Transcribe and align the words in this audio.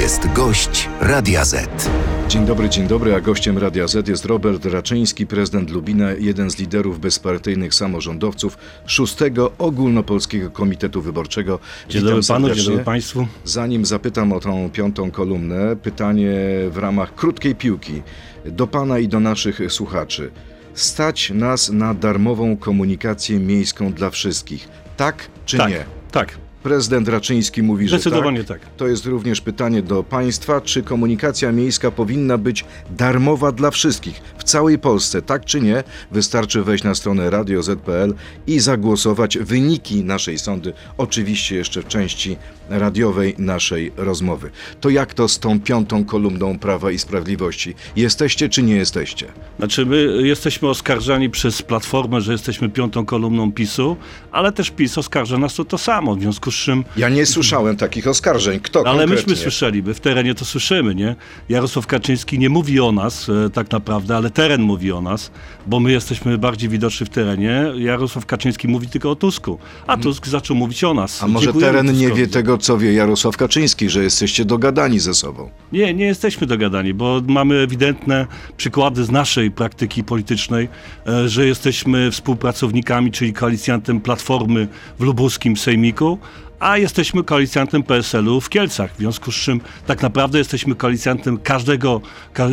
jest 0.00 0.32
gość 0.32 0.88
Radia 1.00 1.44
Z. 1.44 1.90
Dzień 2.28 2.46
dobry, 2.46 2.68
dzień 2.68 2.86
dobry, 2.86 3.14
a 3.14 3.20
gościem 3.20 3.58
Radia 3.58 3.88
Z 3.88 4.08
jest 4.08 4.24
Robert 4.24 4.64
Raczyński, 4.64 5.26
prezydent 5.26 5.70
Lubina, 5.70 6.12
jeden 6.12 6.50
z 6.50 6.58
liderów 6.58 7.00
bezpartyjnych 7.00 7.74
samorządowców 7.74 8.58
szóstego 8.86 9.52
Ogólnopolskiego 9.58 10.50
Komitetu 10.50 11.02
Wyborczego. 11.02 11.58
Dzień 11.88 12.02
dobry 12.02 12.22
panu, 12.28 12.54
dzień 12.54 12.64
dobry 12.64 12.84
państwu. 12.84 13.26
Zanim 13.44 13.84
zapytam 13.84 14.32
o 14.32 14.40
tą 14.40 14.70
piątą 14.70 15.10
kolumnę, 15.10 15.76
pytanie 15.76 16.32
w 16.70 16.76
ramach 16.76 17.14
krótkiej 17.14 17.54
piłki 17.54 18.02
do 18.44 18.66
pana 18.66 18.98
i 18.98 19.08
do 19.08 19.20
naszych 19.20 19.60
słuchaczy. 19.68 20.30
Stać 20.74 21.30
nas 21.30 21.70
na 21.70 21.94
darmową 21.94 22.56
komunikację 22.56 23.38
miejską 23.38 23.92
dla 23.92 24.10
wszystkich. 24.10 24.68
Tak 24.96 25.28
czy 25.46 25.56
tak, 25.56 25.70
nie? 25.70 25.84
Tak. 26.12 26.49
Prezydent 26.62 27.08
Raczyński 27.08 27.62
mówi, 27.62 27.88
że 27.88 27.98
Zdecydowanie 27.98 28.44
tak. 28.44 28.60
tak. 28.60 28.70
To 28.76 28.88
jest 28.88 29.06
również 29.06 29.40
pytanie 29.40 29.82
do 29.82 30.02
państwa, 30.02 30.60
czy 30.60 30.82
komunikacja 30.82 31.52
miejska 31.52 31.90
powinna 31.90 32.38
być 32.38 32.64
darmowa 32.90 33.52
dla 33.52 33.70
wszystkich 33.70 34.20
w 34.38 34.44
całej 34.44 34.78
Polsce, 34.78 35.22
tak 35.22 35.44
czy 35.44 35.60
nie? 35.60 35.84
Wystarczy 36.10 36.62
wejść 36.62 36.84
na 36.84 36.94
stronę 36.94 37.30
radio.z.pl 37.30 38.14
i 38.46 38.60
zagłosować 38.60 39.38
wyniki 39.38 40.04
naszej 40.04 40.38
sądy, 40.38 40.72
oczywiście 40.98 41.56
jeszcze 41.56 41.82
w 41.82 41.88
części 41.88 42.36
radiowej 42.70 43.34
naszej 43.38 43.92
rozmowy. 43.96 44.50
To 44.80 44.90
jak 44.90 45.14
to 45.14 45.28
z 45.28 45.38
tą 45.38 45.60
piątą 45.60 46.04
kolumną 46.04 46.58
Prawa 46.58 46.90
i 46.90 46.98
Sprawiedliwości? 46.98 47.74
Jesteście 47.96 48.48
czy 48.48 48.62
nie 48.62 48.76
jesteście? 48.76 49.26
Znaczy 49.58 49.86
my 49.86 50.18
jesteśmy 50.22 50.68
oskarżani 50.68 51.30
przez 51.30 51.62
Platformę, 51.62 52.20
że 52.20 52.32
jesteśmy 52.32 52.68
piątą 52.68 53.06
kolumną 53.06 53.52
PiSu, 53.52 53.96
ale 54.32 54.52
też 54.52 54.70
PiS 54.70 54.98
oskarża 54.98 55.38
nas 55.38 55.60
o 55.60 55.64
to 55.64 55.78
samo, 55.78 56.16
w 56.16 56.20
związku 56.20 56.50
z 56.50 56.54
czym... 56.54 56.84
Ja 56.96 57.08
nie 57.08 57.26
słyszałem 57.26 57.76
takich 57.76 58.06
oskarżeń. 58.06 58.60
Kto 58.60 58.78
Ale 58.80 58.86
konkretnie? 58.98 59.14
myśmy 59.14 59.36
słyszeli, 59.36 59.82
my 59.82 59.94
w 59.94 60.00
terenie 60.00 60.34
to 60.34 60.44
słyszymy, 60.44 60.94
nie? 60.94 61.16
Jarosław 61.48 61.86
Kaczyński 61.86 62.38
nie 62.38 62.48
mówi 62.48 62.80
o 62.80 62.92
nas 62.92 63.28
e, 63.28 63.50
tak 63.50 63.70
naprawdę, 63.70 64.16
ale 64.16 64.30
teren 64.30 64.62
mówi 64.62 64.92
o 64.92 65.00
nas, 65.00 65.30
bo 65.66 65.80
my 65.80 65.92
jesteśmy 65.92 66.38
bardziej 66.38 66.68
widoczni 66.68 67.06
w 67.06 67.08
terenie. 67.08 67.64
Jarosław 67.76 68.26
Kaczyński 68.26 68.68
mówi 68.68 68.86
tylko 68.88 69.10
o 69.10 69.16
Tusku, 69.16 69.58
a 69.86 69.96
Tusk 69.96 70.26
zaczął 70.26 70.56
mówić 70.56 70.84
o 70.84 70.94
nas. 70.94 71.22
A 71.22 71.28
może 71.28 71.44
Dziękujemy 71.44 71.72
teren 71.72 71.86
nie 71.86 71.92
Tuskowi. 71.92 72.20
wie 72.20 72.28
tego, 72.28 72.58
co 72.60 72.78
wie 72.78 72.92
Jarosław 72.92 73.36
Kaczyński, 73.36 73.90
że 73.90 74.02
jesteście 74.02 74.44
dogadani 74.44 75.00
ze 75.00 75.14
sobą? 75.14 75.50
Nie, 75.72 75.94
nie 75.94 76.04
jesteśmy 76.04 76.46
dogadani, 76.46 76.94
bo 76.94 77.20
mamy 77.26 77.54
ewidentne 77.54 78.26
przykłady 78.56 79.04
z 79.04 79.10
naszej 79.10 79.50
praktyki 79.50 80.04
politycznej, 80.04 80.68
e, 81.06 81.28
że 81.28 81.46
jesteśmy 81.46 82.10
współpracownikami, 82.10 83.10
czyli 83.10 83.32
koalicjantem 83.32 84.00
Platformy 84.00 84.68
w 84.98 85.02
lubuskim 85.02 85.56
Sejmiku, 85.56 86.18
a 86.60 86.78
jesteśmy 86.78 87.24
koalicjantem 87.24 87.82
PSL-u 87.82 88.40
w 88.40 88.48
Kielcach, 88.48 88.94
w 88.94 88.98
związku 88.98 89.32
z 89.32 89.34
czym 89.34 89.60
tak 89.86 90.02
naprawdę 90.02 90.38
jesteśmy 90.38 90.74
koalicjantem 90.74 91.38
każdego, 91.38 92.00
ka 92.32 92.48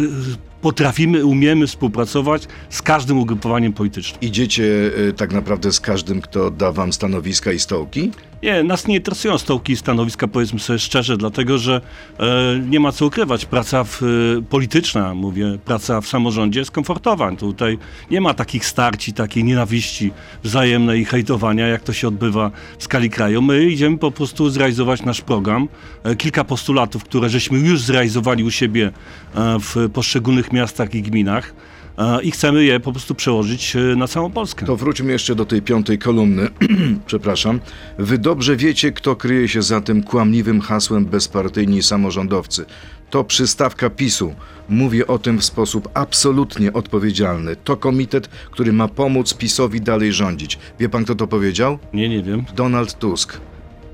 potrafimy, 0.61 1.25
umiemy 1.25 1.67
współpracować 1.67 2.47
z 2.69 2.81
każdym 2.81 3.19
ugrupowaniem 3.19 3.73
politycznym. 3.73 4.21
Idziecie 4.21 4.63
y, 4.63 5.13
tak 5.13 5.33
naprawdę 5.33 5.71
z 5.71 5.79
każdym, 5.79 6.21
kto 6.21 6.51
da 6.51 6.71
wam 6.71 6.93
stanowiska 6.93 7.51
i 7.51 7.59
stołki? 7.59 8.11
Nie, 8.43 8.63
nas 8.63 8.87
nie 8.87 8.95
interesują 8.95 9.37
stołki 9.37 9.73
i 9.73 9.77
stanowiska, 9.77 10.27
powiedzmy 10.27 10.59
sobie 10.59 10.79
szczerze, 10.79 11.17
dlatego 11.17 11.57
że 11.57 11.81
e, 12.19 12.59
nie 12.69 12.79
ma 12.79 12.91
co 12.91 13.05
ukrywać. 13.05 13.45
Praca 13.45 13.83
w, 13.83 14.03
e, 14.03 14.05
polityczna, 14.41 15.13
mówię, 15.13 15.57
praca 15.65 16.01
w 16.01 16.07
samorządzie 16.07 16.59
jest 16.59 16.71
komfortowa. 16.71 17.35
Tutaj 17.35 17.77
nie 18.11 18.21
ma 18.21 18.33
takich 18.33 18.65
starci, 18.65 19.13
takiej 19.13 19.43
nienawiści 19.43 20.11
wzajemnej 20.43 21.01
i 21.01 21.05
hejtowania, 21.05 21.67
jak 21.67 21.83
to 21.83 21.93
się 21.93 22.07
odbywa 22.07 22.51
w 22.77 22.83
skali 22.83 23.09
kraju. 23.09 23.41
My 23.41 23.65
idziemy 23.65 23.97
po 23.97 24.11
prostu 24.11 24.49
zrealizować 24.49 25.03
nasz 25.03 25.21
program. 25.21 25.67
E, 26.03 26.15
kilka 26.15 26.43
postulatów, 26.43 27.03
które 27.03 27.29
żeśmy 27.29 27.59
już 27.59 27.81
zrealizowali 27.81 28.43
u 28.43 28.51
siebie 28.51 28.91
e, 29.35 29.57
w 29.59 29.89
poszczególnych 29.93 30.53
miastach 30.53 30.95
i 30.95 31.01
gminach 31.01 31.53
e, 31.97 32.21
i 32.23 32.31
chcemy 32.31 32.63
je 32.63 32.79
po 32.79 32.91
prostu 32.91 33.15
przełożyć 33.15 33.75
e, 33.75 33.79
na 33.79 34.07
całą 34.07 34.31
Polskę. 34.31 34.65
To 34.65 34.75
wróćmy 34.75 35.11
jeszcze 35.11 35.35
do 35.35 35.45
tej 35.45 35.61
piątej 35.61 35.97
kolumny. 35.97 36.47
Przepraszam. 37.07 37.59
Wy 37.97 38.17
dobrze 38.27 38.55
wiecie, 38.55 38.91
kto 38.91 39.15
kryje 39.15 39.47
się 39.47 39.61
za 39.61 39.81
tym 39.81 40.03
kłamliwym 40.03 40.61
hasłem 40.61 41.05
bezpartyjni 41.05 41.83
samorządowcy. 41.83 42.65
To 43.09 43.23
przystawka 43.23 43.89
PiSu. 43.89 44.33
Mówię 44.69 45.07
o 45.07 45.19
tym 45.19 45.37
w 45.39 45.45
sposób 45.45 45.89
absolutnie 45.93 46.73
odpowiedzialny. 46.73 47.55
To 47.55 47.77
komitet, 47.77 48.27
który 48.27 48.73
ma 48.73 48.87
pomóc 48.87 49.33
PiSowi 49.33 49.81
dalej 49.81 50.13
rządzić. 50.13 50.59
Wie 50.79 50.89
pan, 50.89 51.03
kto 51.03 51.15
to 51.15 51.27
powiedział? 51.27 51.79
Nie, 51.93 52.09
nie 52.09 52.23
wiem. 52.23 52.45
Donald 52.55 52.99
Tusk. 52.99 53.39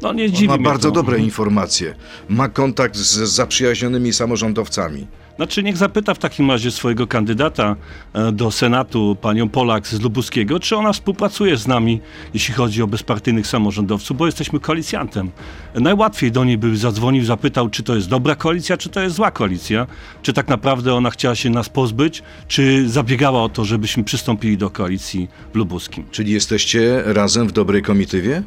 No 0.02 0.14
nie 0.14 0.26
On 0.26 0.32
dziwi 0.32 0.48
ma 0.48 0.56
mnie 0.58 0.66
bardzo 0.66 0.90
to. 0.90 0.96
dobre 0.96 1.20
informacje. 1.20 1.96
Ma 2.30 2.50
kontakt 2.50 2.96
z 2.96 3.18
zaprzyjaźnionymi 3.18 4.14
samorządowcami. 4.14 5.08
Znaczy 5.36 5.64
niech 5.64 5.78
zapyta 5.78 6.14
w 6.14 6.20
takim 6.20 6.52
razie 6.52 6.72
swojego 6.72 7.08
kandydata 7.08 7.76
e, 8.14 8.32
do 8.32 8.52
Senatu, 8.52 9.18
panią 9.22 9.50
Polak 9.50 9.88
z 9.88 10.02
Lubuskiego, 10.02 10.60
czy 10.60 10.76
ona 10.76 10.94
współpracuje 10.94 11.58
z 11.58 11.68
nami, 11.68 12.02
jeśli 12.34 12.54
chodzi 12.54 12.82
o 12.82 12.88
bezpartyjnych 12.88 13.48
samorządowców, 13.48 14.18
bo 14.18 14.26
jesteśmy 14.26 14.60
koalicjantem. 14.60 15.32
Najłatwiej 15.76 16.32
do 16.32 16.44
niej 16.44 16.58
by 16.58 16.78
zadzwonił, 16.78 17.26
zapytał, 17.26 17.70
czy 17.70 17.84
to 17.84 17.96
jest 17.96 18.10
dobra 18.10 18.36
koalicja, 18.36 18.78
czy 18.78 18.90
to 18.90 19.02
jest 19.02 19.16
zła 19.16 19.32
koalicja, 19.32 19.88
czy 20.22 20.34
tak 20.34 20.48
naprawdę 20.48 20.94
ona 20.94 21.10
chciała 21.10 21.36
się 21.36 21.50
nas 21.50 21.70
pozbyć, 21.70 22.24
czy 22.48 22.90
zabiegała 22.90 23.44
o 23.44 23.50
to, 23.50 23.66
żebyśmy 23.66 24.04
przystąpili 24.04 24.58
do 24.58 24.70
koalicji 24.70 25.30
w 25.54 25.56
Lubuskim. 25.56 26.06
Czyli 26.12 26.32
jesteście 26.32 27.04
razem 27.06 27.48
w 27.48 27.52
dobrej 27.52 27.82
komitywie? 27.82 28.44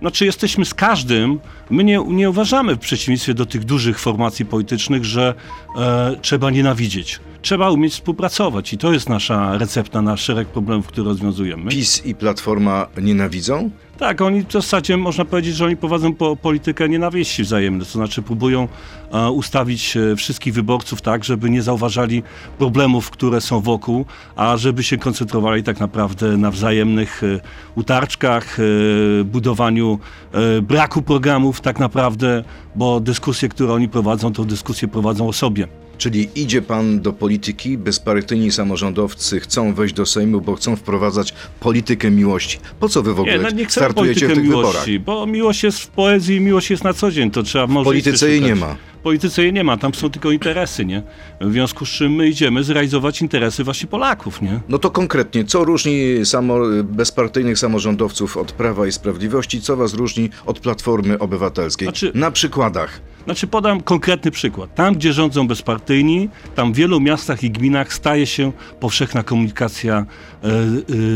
Znaczy 0.00 0.24
jesteśmy 0.24 0.64
z 0.64 0.74
każdym, 0.74 1.40
my 1.70 1.84
nie, 1.84 2.04
nie 2.06 2.30
uważamy 2.30 2.74
w 2.74 2.78
przeciwieństwie 2.78 3.34
do 3.34 3.46
tych 3.46 3.64
dużych 3.64 3.98
formacji 3.98 4.44
politycznych, 4.44 5.04
że 5.04 5.34
e, 5.76 6.16
trzeba 6.22 6.50
nienawidzieć. 6.50 7.20
Trzeba 7.42 7.70
umieć 7.70 7.92
współpracować 7.92 8.72
i 8.72 8.78
to 8.78 8.92
jest 8.92 9.08
nasza 9.08 9.58
recepta 9.58 10.02
na 10.02 10.16
szereg 10.16 10.48
problemów, 10.48 10.86
które 10.86 11.08
rozwiązujemy. 11.08 11.70
PiS 11.70 12.06
i 12.06 12.14
Platforma 12.14 12.86
nienawidzą? 13.02 13.70
Tak, 13.98 14.20
oni 14.20 14.44
w 14.44 14.52
zasadzie 14.52 14.96
można 14.96 15.24
powiedzieć, 15.24 15.56
że 15.56 15.64
oni 15.64 15.76
prowadzą 15.76 16.14
po, 16.14 16.36
politykę 16.36 16.88
nienawiści 16.88 17.42
wzajemnej, 17.42 17.86
to 17.86 17.92
znaczy 17.92 18.22
próbują 18.22 18.68
e, 19.12 19.30
ustawić 19.30 19.96
e, 19.96 20.16
wszystkich 20.16 20.54
wyborców 20.54 21.02
tak, 21.02 21.24
żeby 21.24 21.50
nie 21.50 21.62
zauważali 21.62 22.22
problemów, 22.58 23.10
które 23.10 23.40
są 23.40 23.60
wokół, 23.60 24.04
a 24.36 24.56
żeby 24.56 24.82
się 24.82 24.98
koncentrowali 24.98 25.62
tak 25.62 25.80
naprawdę 25.80 26.36
na 26.36 26.50
wzajemnych 26.50 27.22
e, 27.22 27.40
utarczkach, 27.74 28.58
e, 28.60 29.24
budowaniu 29.24 29.98
e, 30.32 30.62
braku 30.62 31.02
programów 31.02 31.60
tak 31.60 31.78
naprawdę, 31.78 32.44
bo 32.76 33.00
dyskusje, 33.00 33.48
które 33.48 33.72
oni 33.72 33.88
prowadzą, 33.88 34.32
to 34.32 34.44
dyskusje 34.44 34.88
prowadzą 34.88 35.28
o 35.28 35.32
sobie. 35.32 35.68
Czyli 35.98 36.28
idzie 36.34 36.62
pan 36.62 37.00
do 37.00 37.12
polityki, 37.12 37.78
bezpartyjni 37.78 38.52
samorządowcy 38.52 39.40
chcą 39.40 39.74
wejść 39.74 39.94
do 39.94 40.06
Sejmu, 40.06 40.40
bo 40.40 40.54
chcą 40.54 40.76
wprowadzać 40.76 41.34
politykę 41.60 42.10
miłości. 42.10 42.58
Po 42.80 42.88
co 42.88 43.02
wy 43.02 43.14
w 43.14 43.20
ogóle 43.20 43.36
Nie, 43.36 43.42
no 43.42 43.50
nie 43.50 43.70
startujecie 43.70 44.28
w 44.28 44.34
tych 44.34 44.42
miłości, 44.42 45.00
bo 45.00 45.26
miłość 45.26 45.62
jest 45.62 45.80
w 45.80 45.88
poezji 45.88 46.40
miłość 46.40 46.70
jest 46.70 46.84
na 46.84 46.92
co 46.94 47.10
dzień, 47.10 47.30
to 47.30 47.42
trzeba 47.42 47.66
może 47.66 47.84
W 47.84 47.86
polityce 47.86 48.30
jej 48.30 48.40
nie 48.40 48.54
ma. 48.54 48.76
Polityce 49.02 49.42
jej 49.42 49.52
nie 49.52 49.64
ma, 49.64 49.76
tam 49.76 49.94
są 49.94 50.10
tylko 50.10 50.30
interesy, 50.30 50.84
nie? 50.84 51.02
W 51.40 51.52
związku 51.52 51.86
z 51.86 51.88
czym 51.88 52.12
my 52.12 52.28
idziemy 52.28 52.64
zrealizować 52.64 53.22
interesy 53.22 53.64
właśnie 53.64 53.88
Polaków, 53.88 54.42
nie? 54.42 54.60
No 54.68 54.78
to 54.78 54.90
konkretnie, 54.90 55.44
co 55.44 55.64
różni 55.64 56.02
samo, 56.24 56.58
bezpartyjnych 56.84 57.58
samorządowców 57.58 58.36
od 58.36 58.52
Prawa 58.52 58.86
i 58.86 58.92
Sprawiedliwości, 58.92 59.60
co 59.60 59.76
was 59.76 59.94
różni 59.94 60.30
od 60.46 60.60
Platformy 60.60 61.18
Obywatelskiej? 61.18 61.86
Znaczy- 61.88 62.12
Na 62.14 62.30
przykładach. 62.30 63.00
Znaczy 63.24 63.46
podam 63.46 63.80
konkretny 63.80 64.30
przykład. 64.30 64.74
Tam, 64.74 64.94
gdzie 64.94 65.12
rządzą 65.12 65.48
bezpartyjni, 65.48 66.28
tam 66.54 66.72
w 66.72 66.76
wielu 66.76 67.00
miastach 67.00 67.44
i 67.44 67.50
gminach 67.50 67.92
staje 67.92 68.26
się 68.26 68.52
powszechna 68.80 69.22
komunikacja 69.22 69.96
e, 70.42 70.46
e, 70.48 70.52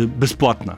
bezpłatna. 0.06 0.76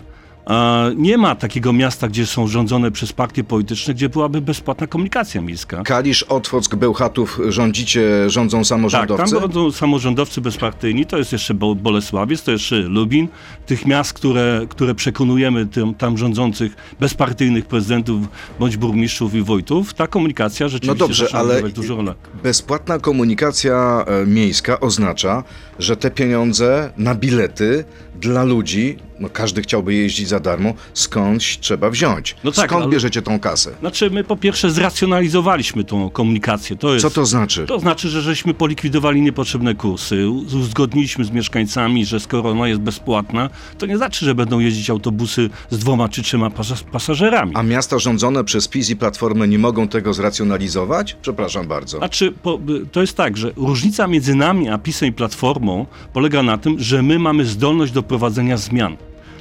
Nie 0.97 1.19
ma 1.19 1.35
takiego 1.35 1.73
miasta, 1.73 2.09
gdzie 2.09 2.27
są 2.27 2.47
rządzone 2.47 2.91
przez 2.91 3.13
partie 3.13 3.45
polityczne, 3.45 3.95
gdzie 3.95 4.09
byłaby 4.09 4.41
bezpłatna 4.41 4.87
komunikacja 4.87 5.41
miejska. 5.41 5.83
Kalisz, 5.83 6.23
Otwock, 6.23 6.75
Bełchatów 6.75 7.41
rządzicie, 7.49 8.31
rządzą 8.31 8.59
Tak, 8.59 8.67
samorządowcy? 8.67 9.33
tam 9.33 9.41
rządzą 9.41 9.73
samorządowcy 9.73 10.41
bezpartyjni, 10.41 11.07
to 11.07 11.19
jest 11.19 11.33
jeszcze 11.33 11.55
Bo- 11.55 11.75
Bolesławiec, 11.75 12.43
to 12.43 12.51
jeszcze 12.51 12.77
Lubin. 12.77 13.29
Tych 13.67 13.87
miast, 13.87 14.13
które, 14.13 14.67
które 14.69 14.95
przekonujemy 14.95 15.67
tym, 15.67 15.95
tam 15.95 16.19
rządzących 16.19 16.77
bezpartyjnych 17.01 17.67
prezydentów 17.67 18.21
bądź 18.59 18.77
burmistrzów 18.77 19.35
i 19.35 19.43
wójtów, 19.43 19.95
ta 19.95 20.07
komunikacja 20.07 20.69
rzeczywiście 20.69 20.99
No 21.03 21.07
dobrze, 21.09 21.29
ale 21.33 21.63
dużą 21.63 21.97
rolę. 21.97 22.15
bezpłatna 22.43 22.99
komunikacja 22.99 24.05
e, 24.23 24.27
miejska 24.27 24.81
oznacza, 24.81 25.45
że 25.79 25.97
te 25.97 26.11
pieniądze 26.11 26.93
na 26.97 27.15
bilety 27.15 27.85
dla 28.21 28.45
ludzi, 28.45 28.97
no 29.21 29.29
każdy 29.29 29.63
chciałby 29.63 29.95
jeździć 29.95 30.29
za 30.29 30.41
darmo, 30.41 30.75
skądś 30.95 31.59
trzeba 31.59 31.91
wziąć. 31.91 32.37
No 32.45 32.53
tak, 32.53 32.67
Skąd 32.71 32.83
ale- 32.83 32.93
bierzecie 32.93 33.23
tą 33.23 33.41
kasę? 33.41 33.71
Znaczy, 33.81 34.11
my 34.11 34.25
po 34.25 34.37
pierwsze 34.37 34.71
zracjonalizowaliśmy 34.71 35.85
tą 35.85 36.11
komunikację. 36.11 36.77
To 36.77 36.95
jest, 36.95 37.03
Co 37.03 37.11
to 37.11 37.27
znaczy? 37.27 37.67
To 37.67 37.81
znaczy, 37.81 38.09
że 38.09 38.23
żeśmy 38.23 38.55
polikwidowali 38.55 39.23
niepotrzebne 39.23 39.75
kursy, 39.75 40.29
uzgodniliśmy 40.29 41.25
z 41.25 41.31
mieszkańcami, 41.31 42.07
że 42.07 42.21
skoro 42.21 42.51
ona 42.51 42.69
jest 42.69 42.81
bezpłatna, 42.81 43.51
to 43.79 43.87
nie 43.87 43.97
znaczy, 43.97 44.25
że 44.25 44.35
będą 44.35 44.59
jeździć 44.59 44.91
autobusy 44.91 45.51
z 45.71 45.79
dwoma 45.79 46.09
czy 46.09 46.23
trzema 46.23 46.51
pas- 46.51 46.83
pasażerami. 46.93 47.53
A 47.55 47.63
miasta 47.63 47.99
rządzone 47.99 48.45
przez 48.45 48.69
PiS 48.69 48.91
i 48.91 48.97
Platformę 48.97 49.49
nie 49.49 49.59
mogą 49.59 49.89
tego 49.89 50.15
zracjonalizować? 50.15 51.17
Przepraszam 51.23 51.67
bardzo. 51.69 51.99
Znaczy, 51.99 52.33
po, 52.43 52.61
to 52.93 53.01
jest 53.01 53.17
tak, 53.17 53.37
że 53.37 53.53
różnica 53.57 54.07
między 54.07 54.35
nami 54.35 54.69
a 54.69 54.79
PiSem 54.79 55.09
i 55.09 55.13
Platformą 55.13 55.64
polega 56.13 56.43
na 56.43 56.59
tym, 56.59 56.79
że 56.79 57.03
my 57.03 57.19
mamy 57.19 57.45
zdolność 57.45 57.93
do 57.93 58.03
prowadzenia 58.03 58.57
zmian. 58.57 58.97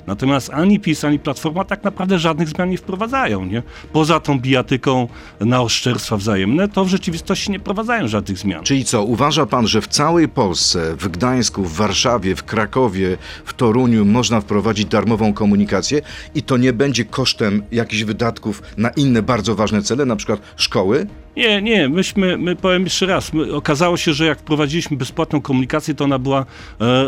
Natomiast 0.07 0.49
ani 0.53 0.79
PiS, 0.79 1.05
ani 1.05 1.19
Platforma 1.19 1.65
tak 1.65 1.83
naprawdę 1.83 2.19
żadnych 2.19 2.49
zmian 2.49 2.69
nie 2.69 2.77
wprowadzają. 2.77 3.45
Nie? 3.45 3.63
Poza 3.93 4.19
tą 4.19 4.39
bijatyką 4.39 5.07
na 5.39 5.61
oszczerstwa 5.61 6.17
wzajemne, 6.17 6.67
to 6.67 6.85
w 6.85 6.87
rzeczywistości 6.87 7.51
nie 7.51 7.59
prowadzają 7.59 8.07
żadnych 8.07 8.37
zmian. 8.37 8.63
Czyli 8.63 8.85
co, 8.85 9.03
uważa 9.03 9.45
pan, 9.45 9.67
że 9.67 9.81
w 9.81 9.87
całej 9.87 10.29
Polsce, 10.29 10.95
w 10.95 11.07
Gdańsku, 11.07 11.63
w 11.63 11.75
Warszawie, 11.75 12.35
w 12.35 12.43
Krakowie, 12.43 13.17
w 13.45 13.53
Toruniu 13.53 14.05
można 14.05 14.41
wprowadzić 14.41 14.85
darmową 14.85 15.33
komunikację 15.33 16.01
i 16.35 16.43
to 16.43 16.57
nie 16.57 16.73
będzie 16.73 17.05
kosztem 17.05 17.63
jakichś 17.71 18.03
wydatków 18.03 18.61
na 18.77 18.89
inne 18.89 19.21
bardzo 19.21 19.55
ważne 19.55 19.81
cele, 19.81 20.05
na 20.05 20.15
przykład 20.15 20.41
szkoły? 20.55 21.07
Nie, 21.37 21.61
nie, 21.61 21.89
myśmy, 21.89 22.37
my 22.37 22.55
powiem 22.55 22.83
jeszcze 22.83 23.05
raz, 23.05 23.33
my, 23.33 23.53
okazało 23.53 23.97
się, 23.97 24.13
że 24.13 24.25
jak 24.25 24.39
wprowadziliśmy 24.39 24.97
bezpłatną 24.97 25.41
komunikację, 25.41 25.95
to 25.95 26.03
ona 26.03 26.19
była 26.19 26.39
e, 26.39 26.85
e, 26.85 27.07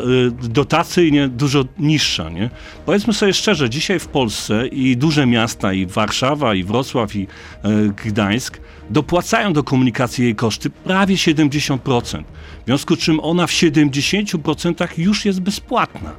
dotacyjnie 0.49 1.27
dużo 1.27 1.65
niższa, 1.79 2.29
nie? 2.29 2.49
Powiedzmy 2.85 3.13
sobie 3.13 3.33
szczerze, 3.33 3.69
dzisiaj 3.69 3.99
w 3.99 4.07
Polsce 4.07 4.67
i 4.67 4.97
duże 4.97 5.25
miasta, 5.25 5.73
i 5.73 5.85
Warszawa, 5.85 6.55
i 6.55 6.63
Wrocław, 6.63 7.15
i 7.15 7.27
e, 7.63 7.69
Gdańsk 8.05 8.59
dopłacają 8.89 9.53
do 9.53 9.63
komunikacji 9.63 10.23
jej 10.23 10.35
koszty 10.35 10.69
prawie 10.69 11.15
70%. 11.15 12.23
W 12.61 12.65
związku 12.65 12.95
z 12.95 12.99
czym 12.99 13.19
ona 13.19 13.47
w 13.47 13.51
70% 13.51 14.87
już 14.97 15.25
jest 15.25 15.41
bezpłatna. 15.41 16.11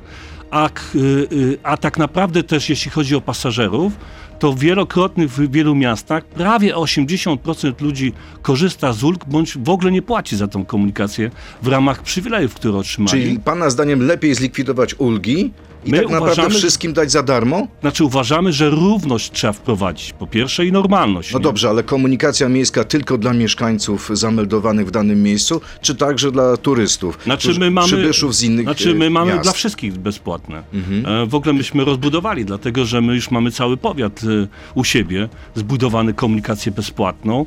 A, 0.51 0.69
y, 0.69 0.99
y, 1.33 1.59
a 1.63 1.77
tak 1.77 1.99
naprawdę 1.99 2.43
też 2.43 2.71
jeśli 2.71 2.91
chodzi 2.91 3.17
o 3.17 3.21
pasażerów, 3.21 3.93
to 4.39 4.55
wielokrotnie 4.55 5.29
w 5.29 5.51
wielu 5.53 5.75
miastach 5.75 6.25
prawie 6.25 6.75
80% 6.75 7.83
ludzi 7.83 8.13
korzysta 8.43 8.93
z 8.93 9.05
ulg, 9.05 9.25
bądź 9.25 9.59
w 9.59 9.69
ogóle 9.69 9.93
nie 9.93 10.03
płaci 10.03 10.37
za 10.37 10.49
tą 10.49 10.65
komunikację 10.65 11.31
w 11.63 11.69
ramach 11.69 12.03
przywilejów, 12.03 12.55
które 12.55 12.79
otrzymali. 12.79 13.11
Czyli 13.11 13.39
pana 13.41 13.71
zdaniem 13.71 14.07
lepiej 14.07 14.35
zlikwidować 14.35 14.95
ulgi 14.99 15.51
i 15.87 15.91
My 15.91 15.99
tak 15.99 16.09
naprawdę 16.09 16.33
uważamy, 16.33 16.55
wszystkim 16.55 16.93
dać 16.93 17.11
za 17.13 17.23
darmo? 17.23 17.69
Znaczy 17.81 18.05
uważamy, 18.05 18.53
że 18.53 18.71
równość 18.71 19.31
trzeba 19.33 19.53
wprowadzić, 19.53 20.13
po 20.13 20.27
pierwsze, 20.27 20.67
i 20.67 20.73
normalność. 20.73 21.33
No 21.33 21.39
nie? 21.39 21.43
dobrze, 21.43 21.69
ale 21.69 21.83
komunikacja 21.83 22.49
miejska 22.49 22.85
tylko 22.85 23.19
dla 23.19 23.33
mieszkańców 23.33 24.11
zameldowanych 24.13 24.87
w 24.87 24.91
danym 24.91 25.23
miejscu, 25.23 25.61
czy 25.81 25.95
także 25.95 26.33
dla 26.33 26.57
turystów, 26.57 27.19
Znaczy 27.25 27.59
my 27.59 27.71
mamy, 27.71 27.87
przybyszów 27.87 28.35
z 28.37 28.43
innych 28.43 28.65
znaczy 28.65 28.91
e, 28.91 28.95
my 28.95 29.11
mamy 29.11 29.27
miast? 29.27 29.39
Mhm. 29.39 29.43
dla 29.43 29.53
wszystkich 29.53 29.99
bezpłatne. 29.99 30.63
E, 31.05 31.27
W 31.27 31.35
ogóle 31.35 31.53
myśmy 31.55 31.85
rozbudowali, 31.85 32.45
dlatego 32.45 32.85
że 32.85 33.01
my 33.01 33.15
już 33.15 33.31
mamy 33.31 33.51
cały 33.51 33.77
powiat 33.77 34.21
e, 34.25 34.26
u 34.75 34.85
siebie 34.85 35.29
zbudowany 35.55 36.15
komunikację 36.15 36.73
bezpłatną 36.73 37.47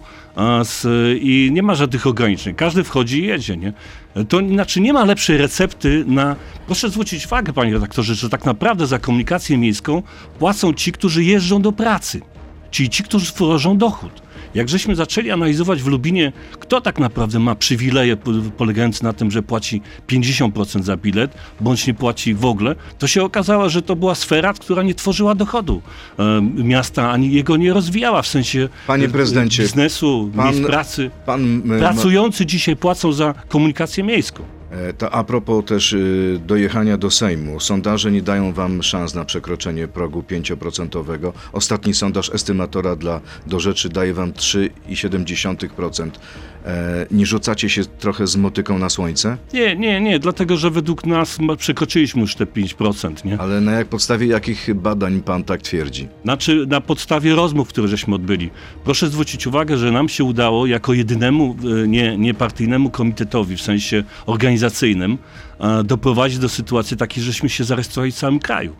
z, 0.63 0.85
i 1.21 1.49
nie 1.53 1.63
ma 1.63 1.75
żadnych 1.75 2.07
ograniczeń. 2.07 2.55
Każdy 2.55 2.83
wchodzi 2.83 3.19
i 3.19 3.27
jedzie, 3.27 3.57
nie? 3.57 3.73
To 4.29 4.37
znaczy 4.37 4.81
nie 4.81 4.93
ma 4.93 5.05
lepszej 5.05 5.37
recepty 5.37 6.03
na... 6.07 6.35
Proszę 6.65 6.89
zwrócić 6.89 7.25
uwagę, 7.25 7.53
panie 7.53 7.73
redaktorze, 7.73 8.15
że 8.15 8.29
tak 8.29 8.45
naprawdę 8.45 8.87
za 8.87 8.99
komunikację 8.99 9.57
miejską 9.57 10.03
płacą 10.39 10.73
ci, 10.73 10.91
którzy 10.91 11.23
jeżdżą 11.23 11.61
do 11.61 11.71
pracy. 11.71 12.21
Czyli 12.71 12.89
ci, 12.89 13.03
którzy 13.03 13.33
tworzą 13.33 13.77
dochód. 13.77 14.21
Jak 14.55 14.69
żeśmy 14.69 14.95
zaczęli 14.95 15.31
analizować 15.31 15.83
w 15.83 15.87
Lubinie, 15.87 16.31
kto 16.59 16.81
tak 16.81 16.99
naprawdę 16.99 17.39
ma 17.39 17.55
przywileje 17.55 18.17
po- 18.17 18.31
polegające 18.57 19.03
na 19.03 19.13
tym, 19.13 19.31
że 19.31 19.43
płaci 19.43 19.81
50% 20.07 20.83
za 20.83 20.97
bilet, 20.97 21.31
bądź 21.61 21.87
nie 21.87 21.93
płaci 21.93 22.33
w 22.33 22.45
ogóle, 22.45 22.75
to 22.97 23.07
się 23.07 23.23
okazało, 23.23 23.69
że 23.69 23.81
to 23.81 23.95
była 23.95 24.15
sfera, 24.15 24.53
która 24.53 24.83
nie 24.83 24.95
tworzyła 24.95 25.35
dochodu 25.35 25.81
e, 26.19 26.41
miasta, 26.63 27.11
ani 27.11 27.31
jego 27.33 27.57
nie 27.57 27.73
rozwijała 27.73 28.21
w 28.21 28.27
sensie 28.27 28.69
Panie 28.87 29.09
prezydencie, 29.09 29.63
biznesu, 29.63 30.31
pan- 30.35 30.45
miejsc 30.53 30.67
pracy. 30.67 31.11
Pan, 31.25 31.61
Pracujący 31.79 32.45
dzisiaj 32.45 32.75
płacą 32.75 33.13
za 33.13 33.33
komunikację 33.47 34.03
miejską. 34.03 34.43
E, 34.71 34.93
To 34.93 35.11
a 35.11 35.23
propos 35.23 35.65
też 35.65 35.93
y, 35.93 36.39
dojechania 36.47 36.97
do 36.97 37.11
Sejmu. 37.11 37.59
Sondaże 37.59 38.11
nie 38.11 38.21
dają 38.21 38.53
wam 38.53 38.83
szans 38.83 39.15
na 39.15 39.25
przekroczenie 39.25 39.87
progu 39.87 40.21
5%. 40.21 41.31
Ostatni 41.51 41.93
sondaż 41.93 42.29
estymatora 42.33 42.95
dla 42.95 43.21
do 43.47 43.59
rzeczy 43.59 43.89
daje 43.89 44.13
wam 44.13 44.31
3,7%. 44.31 46.09
E, 46.65 47.05
nie 47.11 47.25
rzucacie 47.25 47.69
się 47.69 47.85
trochę 47.85 48.27
z 48.27 48.35
motyką 48.35 48.77
na 48.77 48.89
słońce? 48.89 49.37
Nie, 49.53 49.75
nie, 49.75 50.01
nie, 50.01 50.19
dlatego 50.19 50.57
że 50.57 50.69
według 50.69 51.05
nas 51.05 51.37
przekroczyliśmy 51.57 52.21
już 52.21 52.35
te 52.35 52.45
5%, 52.45 53.25
nie? 53.25 53.37
Ale 53.37 53.61
na 53.61 53.71
jak 53.71 53.87
podstawie 53.87 54.27
jakich 54.27 54.73
badań 54.73 55.21
pan 55.21 55.43
tak 55.43 55.61
twierdzi? 55.61 56.07
Znaczy 56.23 56.65
na 56.67 56.81
podstawie 56.81 57.35
rozmów, 57.35 57.69
które 57.69 57.87
żeśmy 57.87 58.15
odbyli. 58.15 58.49
Proszę 58.83 59.07
zwrócić 59.09 59.47
uwagę, 59.47 59.77
że 59.77 59.91
nam 59.91 60.09
się 60.09 60.23
udało 60.23 60.65
jako 60.65 60.93
jedynemu 60.93 61.55
e, 61.83 61.87
nie, 61.87 62.17
niepartyjnemu 62.17 62.89
komitetowi 62.89 63.57
w 63.57 63.61
sensie 63.61 64.03
organizacyjnym 64.25 65.17
doprowadzić 65.83 66.39
do 66.39 66.49
sytuacji 66.49 66.97
takiej, 66.97 67.23
żeśmy 67.23 67.49
się 67.49 67.63
zarejestrowali 67.63 68.11
w 68.11 68.15
całym 68.15 68.39
kraju. 68.39 68.75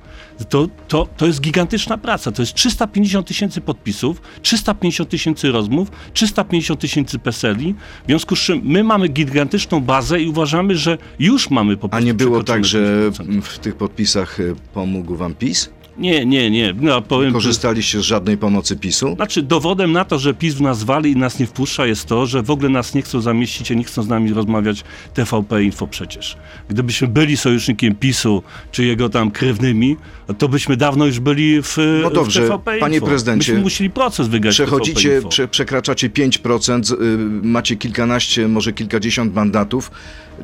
To, 0.49 0.67
to, 0.87 1.07
to 1.17 1.27
jest 1.27 1.41
gigantyczna 1.41 1.97
praca. 1.97 2.31
To 2.31 2.41
jest 2.41 2.53
350 2.53 3.27
tysięcy 3.27 3.61
podpisów, 3.61 4.21
350 4.41 5.09
tysięcy 5.09 5.51
rozmów, 5.51 5.91
350 6.13 6.79
tysięcy 6.79 7.19
PESEL-i. 7.19 7.75
W 8.03 8.07
związku 8.07 8.35
z 8.35 8.39
czym 8.39 8.61
my 8.63 8.83
mamy 8.83 9.07
gigantyczną 9.07 9.81
bazę 9.81 10.21
i 10.21 10.27
uważamy, 10.27 10.75
że 10.77 10.97
już 11.19 11.49
mamy 11.49 11.77
po 11.77 11.85
A 11.85 11.89
prostu 11.89 12.05
nie 12.05 12.13
było 12.13 12.43
tak, 12.43 12.65
że 12.65 13.09
5%. 13.11 13.41
w 13.41 13.59
tych 13.59 13.75
podpisach 13.75 14.39
e, 14.39 14.43
pomógł 14.73 15.15
wam 15.15 15.35
PiS? 15.35 15.69
Nie, 15.99 16.25
nie, 16.25 16.51
nie. 16.51 16.73
No, 16.81 17.01
powiem, 17.01 17.33
Korzystaliście 17.33 17.99
z 17.99 18.01
żadnej 18.01 18.37
pomocy 18.37 18.75
PiSu? 18.75 19.15
Znaczy, 19.15 19.41
dowodem 19.41 19.91
na 19.91 20.05
to, 20.05 20.19
że 20.19 20.33
PiS 20.33 20.53
w 20.55 20.61
nas 20.61 20.83
wali 20.83 21.11
i 21.11 21.15
nas 21.15 21.39
nie 21.39 21.47
wpuszcza, 21.47 21.85
jest 21.85 22.05
to, 22.05 22.25
że 22.25 22.41
w 22.43 22.51
ogóle 22.51 22.69
nas 22.69 22.93
nie 22.93 23.01
chcą 23.01 23.21
zamieścić 23.21 23.71
i 23.71 23.77
nie 23.77 23.83
chcą 23.83 24.03
z 24.03 24.07
nami 24.07 24.33
rozmawiać 24.33 24.83
TVP 25.13 25.63
Info 25.63 25.87
przecież. 25.87 26.37
Gdybyśmy 26.69 27.07
byli 27.07 27.37
sojusznikiem 27.37 27.95
PiSu, 27.95 28.43
czy 28.71 28.85
jego 28.85 29.09
tam 29.09 29.31
krewnymi, 29.31 29.97
to 30.37 30.49
byśmy 30.49 30.77
dawno 30.77 31.05
już 31.05 31.19
byli 31.19 31.61
w, 31.61 31.77
No 32.03 32.09
dobrze, 32.09 32.41
w 32.41 32.43
TVP 32.43 32.73
Info. 32.73 32.85
panie 32.85 33.01
prezydencie, 33.01 33.51
Myśmy 33.51 33.63
musieli 33.63 33.89
proces 33.89 34.27
wygrać 34.27 34.55
Przechodzicie, 34.55 35.21
prze, 35.29 35.47
przekraczacie 35.47 36.09
5%, 36.09 36.91
y, 36.91 37.17
macie 37.47 37.75
kilkanaście, 37.75 38.47
może 38.47 38.73
kilkadziesiąt 38.73 39.33
mandatów. 39.35 39.91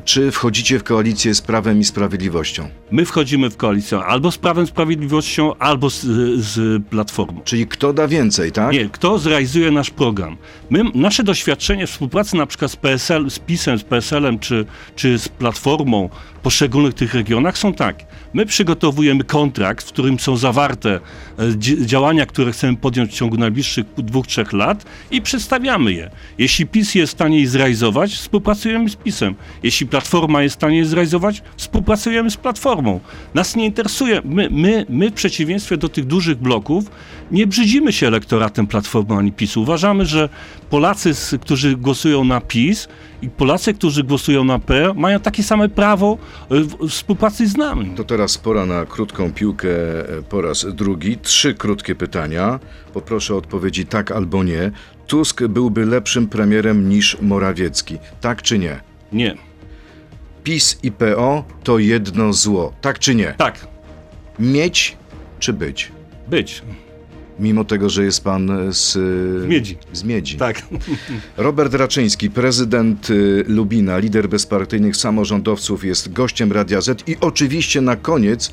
Czy 0.04 0.30
wchodzicie 0.30 0.78
w 0.78 0.84
koalicję 0.84 1.34
z 1.34 1.42
Prawem 1.42 1.80
i 1.80 1.84
Sprawiedliwością? 1.84 2.68
My 2.90 3.04
wchodzimy 3.04 3.50
w 3.50 3.56
koalicję 3.56 3.98
albo 3.98 4.32
z 4.32 4.38
Prawem 4.38 4.66
Sprawiedliwością, 4.66 5.56
albo 5.56 5.90
z, 5.90 6.00
z 6.36 6.82
Platformą. 6.88 7.40
Czyli 7.44 7.66
kto 7.66 7.92
da 7.92 8.08
więcej, 8.08 8.52
tak? 8.52 8.72
Nie, 8.72 8.88
kto 8.88 9.18
zrealizuje 9.18 9.70
nasz 9.70 9.90
program? 9.90 10.36
My, 10.70 10.82
nasze 10.94 11.24
doświadczenie 11.24 11.86
współpracy 11.86 12.36
na 12.36 12.46
przykład 12.46 12.70
z 12.70 12.76
PSL, 12.76 13.30
z 13.30 13.38
PiSem, 13.38 13.78
z 13.78 13.84
PSL-em 13.84 14.38
czy, 14.38 14.66
czy 14.96 15.18
z 15.18 15.28
Platformą 15.28 16.08
poszczególnych 16.46 16.94
tych 16.94 17.14
regionach 17.14 17.58
są 17.58 17.72
takie. 17.72 18.06
My 18.34 18.46
przygotowujemy 18.46 19.24
kontrakt, 19.24 19.86
w 19.86 19.92
którym 19.92 20.18
są 20.18 20.36
zawarte 20.36 21.00
e, 21.38 21.52
dzi- 21.52 21.86
działania, 21.86 22.26
które 22.26 22.52
chcemy 22.52 22.76
podjąć 22.76 23.10
w 23.10 23.14
ciągu 23.14 23.36
najbliższych 23.36 23.86
dwóch, 23.98 24.26
trzech 24.26 24.52
lat 24.52 24.84
i 25.10 25.22
przedstawiamy 25.22 25.92
je. 25.92 26.10
Jeśli 26.38 26.66
PiS 26.66 26.94
jest 26.94 27.12
w 27.12 27.16
stanie 27.16 27.40
je 27.40 27.48
zrealizować, 27.48 28.12
współpracujemy 28.12 28.88
z 28.88 28.96
PiSem. 28.96 29.34
Jeśli 29.62 29.86
Platforma 29.86 30.42
jest 30.42 30.54
w 30.54 30.58
stanie 30.58 30.78
je 30.78 30.86
zrealizować, 30.86 31.42
współpracujemy 31.56 32.30
z 32.30 32.36
Platformą. 32.36 33.00
Nas 33.34 33.56
nie 33.56 33.66
interesuje, 33.66 34.20
my, 34.24 34.48
my, 34.50 34.86
my 34.88 35.10
w 35.10 35.14
przeciwieństwie 35.14 35.76
do 35.76 35.88
tych 35.88 36.04
dużych 36.04 36.38
bloków 36.38 36.90
nie 37.30 37.46
brzydzimy 37.46 37.92
się 37.92 38.06
elektoratem 38.06 38.66
Platformy 38.66 39.14
ani 39.14 39.32
PiSu. 39.32 39.62
Uważamy, 39.62 40.06
że 40.06 40.28
Polacy, 40.70 41.38
którzy 41.40 41.76
głosują 41.76 42.24
na 42.24 42.40
PiS 42.40 42.88
i 43.22 43.28
Polacy, 43.28 43.74
którzy 43.74 44.04
głosują 44.04 44.44
na 44.44 44.58
P, 44.58 44.94
mają 44.94 45.20
takie 45.20 45.42
same 45.42 45.68
prawo 45.68 46.18
e, 46.84 46.88
współpracy 46.88 47.46
z 47.46 47.56
nami. 47.56 47.90
To 47.96 48.04
teraz 48.04 48.38
pora 48.38 48.66
na 48.66 48.86
krótką 48.86 49.32
piłkę 49.32 49.68
e, 49.68 50.22
po 50.22 50.42
raz 50.42 50.66
drugi. 50.74 51.18
Trzy 51.18 51.54
krótkie 51.54 51.94
pytania. 51.94 52.60
Poproszę 52.92 53.34
o 53.34 53.38
odpowiedzi 53.38 53.86
tak 53.86 54.10
albo 54.10 54.44
nie. 54.44 54.70
Tusk 55.06 55.46
byłby 55.46 55.86
lepszym 55.86 56.28
premierem 56.28 56.88
niż 56.88 57.20
Morawiecki. 57.20 57.98
Tak 58.20 58.42
czy 58.42 58.58
nie? 58.58 58.80
Nie. 59.12 59.34
PiS 60.44 60.78
i 60.82 60.92
PO 60.92 61.44
to 61.64 61.78
jedno 61.78 62.32
zło. 62.32 62.72
Tak 62.80 62.98
czy 62.98 63.14
nie? 63.14 63.34
Tak. 63.38 63.68
Mieć 64.38 64.96
czy 65.38 65.52
być? 65.52 65.92
Być. 66.28 66.62
Mimo 67.40 67.64
tego, 67.64 67.90
że 67.90 68.04
jest 68.04 68.24
pan 68.24 68.72
z... 68.72 68.92
Z 68.92 69.46
Miedzi. 69.46 69.76
Z 69.92 70.04
Miedzi. 70.04 70.36
Tak. 70.36 70.62
Robert 71.36 71.74
Raczyński, 71.74 72.30
prezydent 72.30 73.10
y, 73.10 73.44
Lubina, 73.48 73.98
lider 73.98 74.28
bezpartyjnych 74.28 74.96
samorządowców, 74.96 75.84
jest 75.84 76.12
gościem 76.12 76.52
Radia 76.52 76.80
Z 76.80 77.08
i 77.08 77.16
oczywiście 77.20 77.80
na 77.80 77.96
koniec 77.96 78.52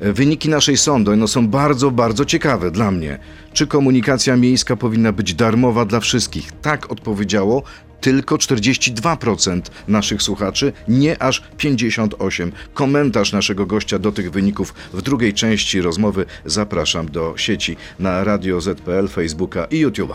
Wyniki 0.00 0.48
naszej 0.48 0.76
sądy 0.76 1.16
no, 1.16 1.28
są 1.28 1.48
bardzo, 1.48 1.90
bardzo 1.90 2.24
ciekawe 2.24 2.70
dla 2.70 2.90
mnie. 2.90 3.18
Czy 3.52 3.66
komunikacja 3.66 4.36
miejska 4.36 4.76
powinna 4.76 5.12
być 5.12 5.34
darmowa 5.34 5.84
dla 5.84 6.00
wszystkich? 6.00 6.52
Tak 6.62 6.92
odpowiedziało 6.92 7.62
tylko 8.00 8.36
42% 8.36 9.60
naszych 9.88 10.22
słuchaczy, 10.22 10.72
nie 10.88 11.22
aż 11.22 11.42
58%. 11.58 12.50
Komentarz 12.74 13.32
naszego 13.32 13.66
gościa 13.66 13.98
do 13.98 14.12
tych 14.12 14.30
wyników 14.30 14.74
w 14.92 15.02
drugiej 15.02 15.34
części 15.34 15.80
rozmowy 15.80 16.26
zapraszam 16.44 17.10
do 17.10 17.34
sieci 17.36 17.76
na 17.98 18.24
Radio 18.24 18.60
ZPL, 18.60 19.08
Facebooka 19.08 19.64
i 19.64 19.86
YouTube'a. 19.86 20.14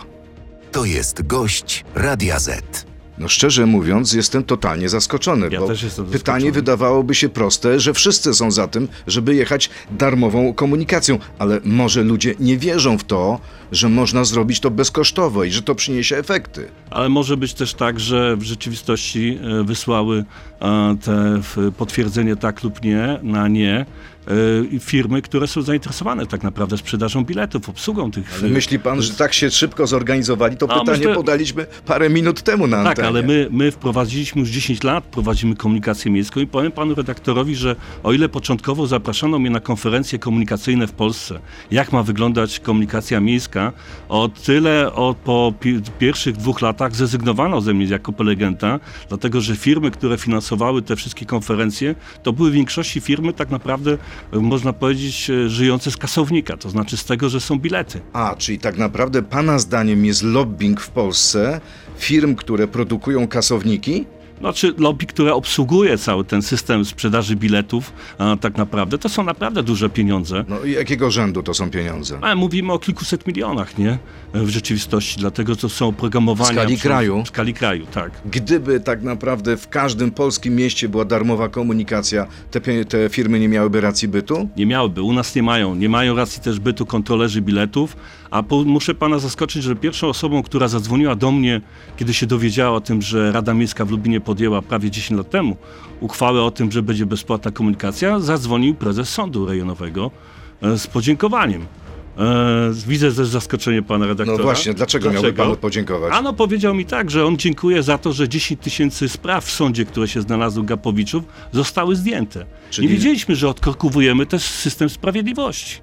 To 0.72 0.86
jest 0.86 1.28
gość 1.28 1.86
Radia 1.96 2.40
Z. 2.40 2.90
No 3.18 3.27
szczerze 3.27 3.65
mówiąc, 3.65 4.13
jestem 4.13 4.44
totalnie 4.44 4.89
zaskoczony, 4.89 5.50
Ja 5.51 5.60
bo 5.60 5.68
też 5.68 5.84
jestem 5.84 6.06
pytanie 6.06 6.20
zaskoczony. 6.20 6.51
wydawałoby 6.51 7.15
się 7.15 7.30
proste, 7.30 7.80
że 7.80 7.94
wszyscy 7.94 8.34
są 8.34 8.51
za 8.51 8.68
tym, 8.68 8.88
żeby 9.08 9.36
jechać 9.36 9.70
darmową 9.91 10.53
komunikacją, 10.53 11.20
ale 11.39 11.60
może 11.63 12.03
ludzie 12.03 12.36
nie 12.39 12.58
wierzą 12.58 12.98
w 12.98 13.03
to, 13.03 13.39
że 13.72 13.89
można 13.89 14.24
zrobić 14.25 14.60
to 14.60 14.72
bezkosztowo 14.72 15.44
i 15.44 15.51
że 15.51 15.62
to 15.62 15.75
przyniesie 15.75 16.18
efekty. 16.18 16.68
Ale 16.89 17.10
może 17.10 17.38
być 17.38 17.53
też 17.53 17.74
tak, 17.74 18.00
że 18.00 18.38
w 18.38 18.44
rzeczywistości 18.44 19.39
e, 19.60 19.63
wysłały 19.63 20.25
e, 20.62 20.98
te 21.06 21.41
potwierdzenie 21.77 22.36
tak 22.36 22.63
lub 22.63 22.84
nie 22.84 23.20
na 23.24 23.48
nie 23.48 23.86
firmy, 24.80 25.22
które 25.22 25.48
są 25.48 25.62
zainteresowane 25.62 26.25
tak 26.25 26.44
naprawdę 26.44 26.78
sprzedażą 26.78 27.24
biletów, 27.25 27.70
obsługą 27.70 28.12
tych 28.12 28.40
Ale 28.42 28.50
myśli 28.50 28.80
pan, 28.80 29.01
że 29.01 29.13
tak 29.13 29.34
się 29.34 29.51
szybko 29.51 29.88
zorganizowali? 29.88 30.58
To 30.58 30.72
A, 30.72 30.80
pytanie 30.80 30.98
myślę- 30.98 31.16
podaliśmy 31.16 31.66
parę 31.86 32.10
minut 32.10 32.42
temu 32.42 32.68
na 32.68 32.78
Tak, 32.78 32.88
antenie. 32.88 33.08
ale 33.08 33.22
my, 33.24 33.48
my 33.51 33.72
wprowadziliśmy 33.72 34.40
już 34.40 34.50
10 34.50 34.84
lat, 34.84 35.04
prowadzimy 35.04 35.56
komunikację 35.56 36.12
miejską 36.12 36.40
i 36.40 36.48
powiem 36.48 36.72
panu 36.72 36.96
redaktorowi, 36.96 37.56
że 37.56 37.75
o 38.04 38.13
ile 38.13 38.30
początkowo 38.30 38.88
zapraszano 38.88 39.40
mnie 39.40 39.50
na 39.50 39.60
konferencje 39.60 40.20
komunikacyjne 40.20 40.88
w 40.88 40.92
Polsce, 40.92 41.40
jak 41.72 41.92
ma 41.92 42.04
wyglądać 42.04 42.60
komunikacja 42.60 43.20
miejska, 43.20 43.72
o 44.10 44.30
tyle 44.46 44.94
o, 44.94 45.16
po 45.24 45.54
pi- 45.60 45.82
pierwszych 46.00 46.36
dwóch 46.38 46.62
latach 46.62 46.96
zrezygnowano 46.96 47.62
ze 47.62 47.74
mnie 47.74 47.86
jako 47.86 48.12
prelegenta, 48.13 48.80
dlatego 49.10 49.42
że 49.42 49.56
firmy, 49.56 49.92
które 49.92 50.18
finansowały 50.18 50.82
te 50.82 50.96
wszystkie 50.96 51.25
konferencje, 51.25 51.96
to 52.24 52.34
były 52.34 52.50
w 52.51 52.54
większości 52.54 53.01
firmy 53.01 53.34
tak 53.34 53.50
naprawdę, 53.50 53.92
e, 53.94 53.98
można 54.34 54.74
powiedzieć, 54.74 55.30
e, 55.30 55.50
żyjące 55.50 55.91
z 55.91 55.98
kasownika, 55.98 56.58
to 56.58 56.70
znaczy 56.70 56.98
z 56.98 57.06
tego, 57.06 57.30
że 57.30 57.41
są 57.41 57.60
bilety. 57.60 58.01
A, 58.13 58.36
czyli 58.38 58.60
tak 58.60 58.77
naprawdę 58.77 59.24
pana 59.24 59.60
zdaniem 59.60 60.06
jest 60.06 60.24
lobbying 60.24 60.82
w 60.82 60.89
Polsce 60.89 61.62
firm, 61.98 62.36
które 62.36 62.68
produkują 62.68 63.27
kasowniki? 63.27 64.06
Znaczy 64.41 64.74
lobby, 64.77 65.05
które 65.05 65.33
obsługuje 65.33 65.98
cały 65.98 66.25
ten 66.25 66.41
system 66.41 66.86
sprzedaży 66.86 67.36
biletów, 67.36 67.93
a 68.17 68.38
tak 68.41 68.57
naprawdę, 68.57 68.98
to 68.98 69.10
są 69.10 69.24
naprawdę 69.24 69.63
duże 69.63 69.89
pieniądze. 69.89 70.45
No 70.48 70.63
i 70.63 70.71
jakiego 70.71 71.12
rzędu 71.12 71.43
to 71.43 71.53
są 71.53 71.69
pieniądze? 71.69 72.17
Ale 72.21 72.36
mówimy 72.36 72.74
o 72.74 72.79
kilkuset 72.79 73.27
milionach, 73.27 73.77
nie? 73.77 73.98
W 74.33 74.50
rzeczywistości, 74.50 75.19
dlatego 75.19 75.55
to 75.55 75.69
są 75.69 75.88
oprogramowania... 75.88 76.51
W 76.51 76.53
skali 76.53 76.77
kraju? 76.77 77.24
W 77.24 77.27
skali 77.27 77.53
kraju, 77.53 77.86
tak. 77.93 78.12
Gdyby 78.25 78.79
tak 78.79 79.03
naprawdę 79.03 79.57
w 79.57 79.69
każdym 79.69 80.12
polskim 80.12 80.55
mieście 80.55 80.89
była 80.89 81.05
darmowa 81.05 81.50
komunikacja, 81.50 82.27
te, 82.51 82.86
te 82.86 83.10
firmy 83.10 83.39
nie 83.39 83.48
miałyby 83.48 83.81
racji 83.81 84.07
bytu? 84.07 84.50
Nie 84.57 84.65
miałyby, 84.65 85.01
u 85.01 85.13
nas 85.13 85.36
nie 85.36 85.43
mają. 85.43 85.75
Nie 85.75 85.89
mają 85.89 86.15
racji 86.15 86.41
też 86.41 86.60
bytu 86.60 86.86
kontrolerzy 86.86 87.41
biletów, 87.41 87.95
a 88.32 88.44
po, 88.44 88.64
muszę 88.64 88.96
pana 88.96 89.20
zaskoczyć, 89.20 89.64
że 89.64 89.76
pierwszą 89.76 90.08
osobą, 90.08 90.44
która 90.44 90.68
zadzwoniła 90.68 91.16
do 91.16 91.32
mnie, 91.32 91.62
kiedy 91.98 92.14
się 92.14 92.26
dowiedziała 92.26 92.78
o 92.78 92.82
tym, 92.82 93.02
że 93.02 93.32
Rada 93.32 93.54
Miejska 93.54 93.86
w 93.86 93.92
Lubinie 93.92 94.22
podjęła 94.22 94.62
prawie 94.62 94.92
10 94.92 95.18
lat 95.18 95.30
temu 95.30 95.58
uchwałę 96.00 96.42
o 96.44 96.52
tym, 96.52 96.72
że 96.72 96.82
będzie 96.84 97.06
bezpłatna 97.06 97.52
komunikacja, 97.52 98.20
zadzwonił 98.20 98.76
prezes 98.76 99.10
sądu 99.10 99.46
rejonowego 99.46 100.12
e, 100.62 100.78
z 100.78 100.88
podziękowaniem. 100.88 101.66
E, 102.18 102.72
widzę 102.88 103.12
też 103.12 103.28
zaskoczenie 103.28 103.82
pana 103.82 104.06
redaktora. 104.08 104.38
No 104.38 104.44
właśnie, 104.44 104.74
dlaczego, 104.74 105.12
miałby 105.12 105.34
panu 105.34 105.56
podziękować? 105.56 106.14
Ano 106.14 106.34
powiedział 106.34 106.76
mi 106.76 106.86
tak, 106.86 107.12
że 107.12 107.26
on 107.26 107.38
dziękuję 107.38 107.84
za 107.84 107.98
to, 107.98 108.14
że 108.14 108.30
10 108.30 108.62
tysięcy 108.62 109.10
spraw 109.10 109.46
w 109.46 109.52
sądzie, 109.52 109.86
które 109.86 110.08
się 110.08 110.22
znalazły 110.22 110.64
Gapowiczów, 110.64 111.24
zostały 111.52 111.96
zdjęte. 111.96 112.46
Czyli- 112.70 112.88
Nie 112.88 112.94
wiedzieliśmy, 112.94 113.36
że 113.36 113.50
odkorkowujemy 113.50 114.26
też 114.26 114.42
system 114.44 114.90
sprawiedliwości. 114.90 115.76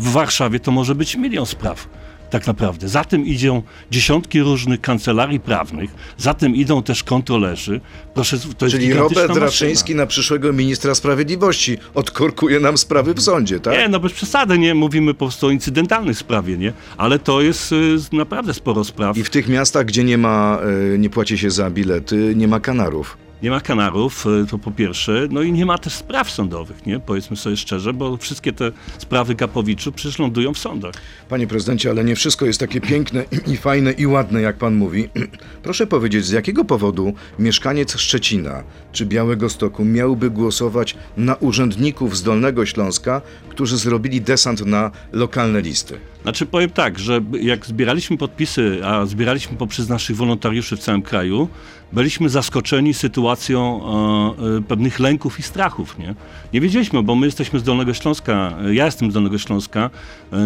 W 0.00 0.12
Warszawie 0.12 0.60
to 0.60 0.70
może 0.70 0.94
być 0.94 1.16
milion 1.16 1.46
spraw. 1.46 1.88
Tak 2.30 2.46
naprawdę. 2.46 2.88
Za 2.88 3.04
tym 3.04 3.26
idą 3.26 3.62
dziesiątki 3.90 4.40
różnych 4.40 4.80
kancelarii 4.80 5.40
prawnych, 5.40 5.90
za 6.18 6.34
tym 6.34 6.56
idą 6.56 6.82
też 6.82 7.04
kontrolerzy. 7.04 7.80
Proszę, 8.14 8.38
to 8.58 8.66
jest 8.66 8.76
Czyli 8.76 8.88
gigantyczna 8.88 9.22
Robert 9.22 9.40
maszyna. 9.40 9.46
Raczyński 9.46 9.94
na 9.94 10.06
przyszłego 10.06 10.52
ministra 10.52 10.94
sprawiedliwości 10.94 11.78
odkorkuje 11.94 12.60
nam 12.60 12.78
sprawy 12.78 13.14
w 13.14 13.20
sądzie, 13.22 13.60
tak? 13.60 13.74
Nie, 13.74 13.88
no 13.88 14.00
bez 14.00 14.12
przesady, 14.12 14.58
nie? 14.58 14.74
Mówimy 14.74 15.14
po 15.14 15.18
prostu 15.18 15.46
o 15.46 15.50
incydentalnej 15.50 16.14
sprawie, 16.14 16.56
nie? 16.56 16.72
Ale 16.96 17.18
to 17.18 17.40
jest 17.40 17.72
y, 17.72 17.96
naprawdę 18.12 18.54
sporo 18.54 18.84
spraw. 18.84 19.16
I 19.16 19.24
w 19.24 19.30
tych 19.30 19.48
miastach, 19.48 19.86
gdzie 19.86 20.04
nie 20.04 20.18
ma, 20.18 20.58
e, 20.94 20.98
nie 20.98 21.10
płaci 21.10 21.38
się 21.38 21.50
za 21.50 21.70
bilety, 21.70 22.32
nie 22.36 22.48
ma 22.48 22.60
kanarów. 22.60 23.16
Nie 23.42 23.50
ma 23.50 23.60
kanarów, 23.60 24.26
y, 24.26 24.46
to 24.46 24.58
po 24.58 24.70
pierwsze, 24.70 25.28
no 25.30 25.42
i 25.42 25.52
nie 25.52 25.66
ma 25.66 25.78
też 25.78 25.92
spraw 25.92 26.30
sądowych, 26.30 26.86
nie? 26.86 27.00
Powiedzmy 27.00 27.36
sobie 27.36 27.56
szczerze, 27.56 27.92
bo 27.92 28.16
wszystkie 28.16 28.52
te 28.52 28.72
sprawy 28.98 29.34
Gapowiczu 29.34 29.92
przecież 29.92 30.18
lądują 30.18 30.54
w 30.54 30.58
sądach. 30.58 30.94
Panie 31.28 31.46
prezydencie, 31.46 31.90
ale 31.90 32.04
nie 32.04 32.16
wszystko 32.16 32.46
jest 32.46 32.60
takie 32.60 32.80
piękne 32.80 33.24
i 33.46 33.56
fajne 33.56 33.92
i 33.92 34.06
ładne, 34.06 34.40
jak 34.40 34.56
pan 34.56 34.74
mówi. 34.74 35.08
Proszę 35.62 35.86
powiedzieć, 35.86 36.26
z 36.26 36.30
jakiego 36.30 36.64
powodu 36.64 37.12
mieszkaniec 37.38 37.96
Szczecina 37.96 38.62
czy 38.92 39.06
Białego 39.06 39.48
Stoku 39.48 39.84
miałby 39.84 40.30
głosować 40.30 40.96
na 41.16 41.34
urzędników 41.34 42.16
z 42.16 42.22
Dolnego 42.22 42.66
Śląska, 42.66 43.22
którzy 43.48 43.76
zrobili 43.76 44.20
desant 44.20 44.66
na 44.66 44.90
lokalne 45.12 45.60
listy? 45.60 45.98
Znaczy 46.22 46.46
powiem 46.46 46.70
tak, 46.70 46.98
że 46.98 47.20
jak 47.40 47.66
zbieraliśmy 47.66 48.16
podpisy, 48.16 48.80
a 48.84 49.06
zbieraliśmy 49.06 49.56
poprzez 49.56 49.88
naszych 49.88 50.16
wolontariuszy 50.16 50.76
w 50.76 50.80
całym 50.80 51.02
kraju, 51.02 51.48
byliśmy 51.92 52.28
zaskoczeni 52.28 52.94
sytuacją 52.94 53.27
e, 53.28 54.56
e, 54.56 54.62
pewnych 54.62 55.00
lęków 55.00 55.38
i 55.38 55.42
strachów, 55.42 55.98
nie? 55.98 56.14
Nie 56.52 56.60
wiedzieliśmy, 56.60 57.02
bo 57.02 57.14
my 57.14 57.26
jesteśmy 57.26 57.58
z 57.58 57.62
Dolnego 57.62 57.94
Śląska, 57.94 58.58
e, 58.64 58.74
ja 58.74 58.84
jestem 58.84 59.10
z 59.10 59.14
Dolnego 59.14 59.38
Śląska, 59.38 59.90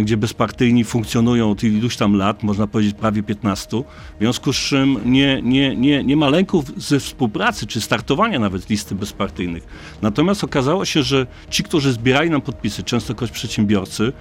gdzie 0.03 0.17
bezpartyjni 0.17 0.85
funkcjonują 0.85 1.51
od 1.51 1.62
iluś 1.65 1.97
tam 1.97 2.17
lat, 2.17 2.43
można 2.43 2.67
powiedzieć 2.67 2.95
prawie 2.95 3.23
15, 3.23 3.83
w 4.17 4.19
związku 4.19 4.53
z 4.53 4.57
czym 4.57 4.99
nie, 5.05 5.43
nie, 5.43 5.77
nie, 5.77 6.05
nie 6.05 6.17
ma 6.17 6.29
lęków 6.29 6.65
ze 6.77 7.01
współpracy, 7.01 7.67
czy 7.67 7.81
startowania 7.81 8.39
nawet 8.39 8.71
listy 8.71 8.95
bezpartyjnych. 8.95 9.67
Natomiast 10.03 10.45
okazało 10.45 10.85
się, 10.85 11.03
że 11.03 11.27
ci, 11.51 11.62
którzy 11.62 11.93
zbierali 11.93 12.31
nam 12.31 12.41
podpisy, 12.41 12.83
częstokroć 12.83 13.31
przedsiębiorcy, 13.31 14.12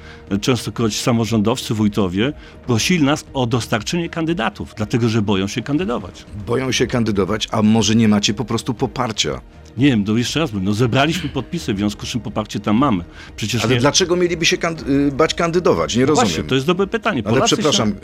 częstokroć 0.41 1.01
samorządowcy, 1.01 1.73
wójtowie, 1.73 2.33
prosili 2.67 3.03
nas 3.03 3.25
o 3.33 3.45
dostarczenie 3.45 4.09
kandydatów, 4.09 4.73
dlatego 4.77 5.09
że 5.09 5.21
boją 5.21 5.47
się 5.47 5.61
kandydować. 5.61 6.25
Boją 6.47 6.71
się 6.71 6.87
kandydować, 6.87 7.47
a 7.51 7.61
może 7.61 7.95
nie 7.95 8.07
macie 8.07 8.33
po 8.33 8.45
prostu 8.51 8.73
poparcia? 8.73 9.41
Nie 9.77 9.87
wiem, 9.87 10.05
to 10.05 10.17
jeszcze 10.17 10.39
raz 10.39 10.53
mówię, 10.53 10.65
no 10.65 10.73
zebraliśmy 10.73 11.29
podpisy, 11.29 11.73
w 11.73 11.77
związku 11.77 12.05
z 12.05 12.09
czym 12.09 12.21
poparcie 12.21 12.59
tam 12.59 12.77
mamy. 12.77 13.03
Przecież 13.35 13.63
Ale 13.65 13.73
nie... 13.73 13.79
dlaczego 13.79 14.15
mieliby 14.15 14.45
się 14.45 14.57
kand- 14.57 14.89
y, 14.89 15.11
bać 15.11 15.33
kandydować? 15.33 15.95
Nie 15.95 16.05
rozumiem. 16.05 16.27
Właśnie, 16.29 16.43
to 16.43 16.55
jest 16.55 16.67
dobre 16.67 16.87
pytanie. 16.87 17.21
Ale 17.25 17.33
Polacy 17.33 17.55
przepraszam, 17.55 17.89
Się... 17.89 17.95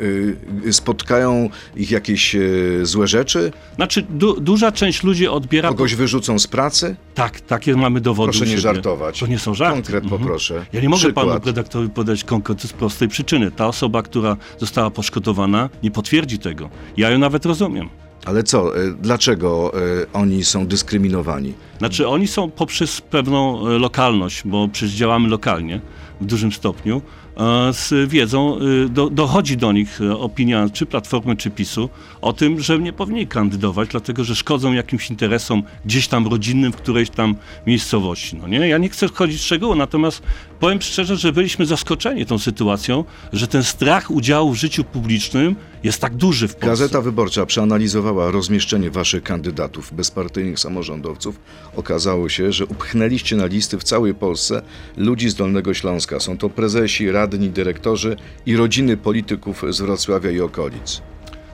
y, 0.68 0.74
spotkają 0.74 1.50
ich 1.76 1.92
jakieś 1.92 2.36
y, 2.36 2.80
złe 2.84 3.08
rzeczy? 3.08 3.52
Znaczy, 3.76 4.06
du, 4.10 4.40
duża 4.42 4.72
część 4.72 5.04
ludzi 5.04 5.28
odbiera... 5.28 5.70
Kogoś 5.70 5.96
wyrzucą 5.96 6.40
z 6.40 6.48
pracy? 6.48 6.96
Tak, 7.16 7.42
takie 7.42 7.76
mamy 7.76 8.02
dowody 8.02 8.32
Proszę 8.32 8.46
nie 8.46 8.58
żartować. 8.60 9.20
To 9.20 9.28
nie 9.28 9.40
są 9.40 9.54
żarty. 9.54 9.76
Konkret 9.76 10.04
Mhm. 10.04 10.22
poproszę. 10.22 10.66
Ja 10.74 10.82
nie 10.82 10.90
mogę 10.90 11.00
Przykład. 11.00 11.28
panu 11.28 11.40
redaktorowi 11.46 11.90
podać 11.90 12.24
konkretu 12.24 12.68
z 12.68 12.74
prostej 12.74 13.08
przyczyny. 13.08 13.52
Ta 13.52 13.68
osoba, 13.68 14.02
która 14.04 14.38
została 14.58 14.90
poszkodowana, 14.92 15.70
nie 15.84 15.92
potwierdzi 15.92 16.40
tego. 16.40 16.70
Ja 16.98 17.10
ją 17.10 17.20
nawet 17.20 17.46
rozumiem. 17.46 17.90
Ale 18.28 18.44
co, 18.44 18.78
y, 18.78 18.94
dlaczego 18.94 19.72
y, 20.02 20.06
oni 20.14 20.44
są 20.44 20.68
dyskryminowani? 20.68 21.54
Znaczy, 21.78 22.08
oni 22.08 22.28
są 22.28 22.52
poprzez 22.52 23.02
pewną 23.02 23.68
e, 23.68 23.80
lokalność, 23.80 24.42
bo 24.46 24.68
przecież 24.68 24.96
działamy 24.96 25.30
lokalnie 25.30 25.82
w 26.22 26.26
dużym 26.26 26.52
stopniu, 26.52 27.02
e, 27.38 27.74
z 27.74 28.10
wiedzą, 28.10 28.58
e, 28.58 28.90
do, 28.90 29.10
dochodzi 29.10 29.58
do 29.58 29.72
nich 29.72 30.02
e, 30.02 30.18
opinia 30.18 30.70
czy 30.74 30.86
Platformy, 30.86 31.36
czy 31.36 31.50
PiSu 31.50 31.90
o 32.22 32.34
tym, 32.34 32.60
że 32.60 32.80
nie 32.80 32.94
powinni 32.94 33.28
kandydować, 33.28 33.90
dlatego 33.90 34.24
że 34.24 34.36
szkodzą 34.36 34.74
jakimś 34.74 35.10
interesom 35.10 35.64
gdzieś 35.86 36.08
tam 36.08 36.28
rodzinnym 36.28 36.72
w 36.72 36.76
którejś 36.76 37.10
tam 37.10 37.36
miejscowości. 37.68 38.36
No 38.36 38.48
nie? 38.48 38.68
Ja 38.68 38.78
nie 38.78 38.90
chcę 38.90 39.08
wchodzić 39.08 39.42
w 39.42 39.44
szczegóły, 39.44 39.76
natomiast 39.76 40.24
powiem 40.60 40.82
szczerze, 40.82 41.16
że 41.16 41.34
byliśmy 41.34 41.66
zaskoczeni 41.66 42.26
tą 42.26 42.40
sytuacją, 42.40 43.04
że 43.34 43.48
ten 43.48 43.64
strach 43.64 44.12
udziału 44.12 44.52
w 44.52 44.56
życiu 44.56 44.84
publicznym 44.84 45.56
jest 45.84 46.02
tak 46.02 46.16
duży 46.16 46.48
w 46.48 46.56
Polsce. 46.56 46.68
Gazeta 46.68 47.02
Wyborcza 47.02 47.46
przeanalizowała 47.46 48.32
rozmieszczenie 48.32 48.92
waszych 48.92 49.24
kandydatów, 49.24 49.94
bezpartyjnych 49.94 50.60
samorządowców. 50.60 51.40
Okazało 51.76 52.30
się, 52.30 52.52
że 52.52 52.66
upchnęliście 52.66 53.36
na 53.36 53.46
listy 53.46 53.78
w 53.78 53.84
całej 53.84 54.16
Polsce 54.16 54.62
ludzi 54.98 55.30
z 55.30 55.36
Dolnego 55.36 55.74
Śląska. 55.74 56.20
Są 56.20 56.38
to 56.38 56.50
prezesi, 56.50 57.12
radni, 57.12 57.50
dyrektorzy 57.50 58.16
i 58.46 58.56
rodziny 58.56 58.98
polityków 58.98 59.64
z 59.70 59.82
Wrocławia 59.82 60.32
i 60.32 60.40
okolic. 60.40 61.02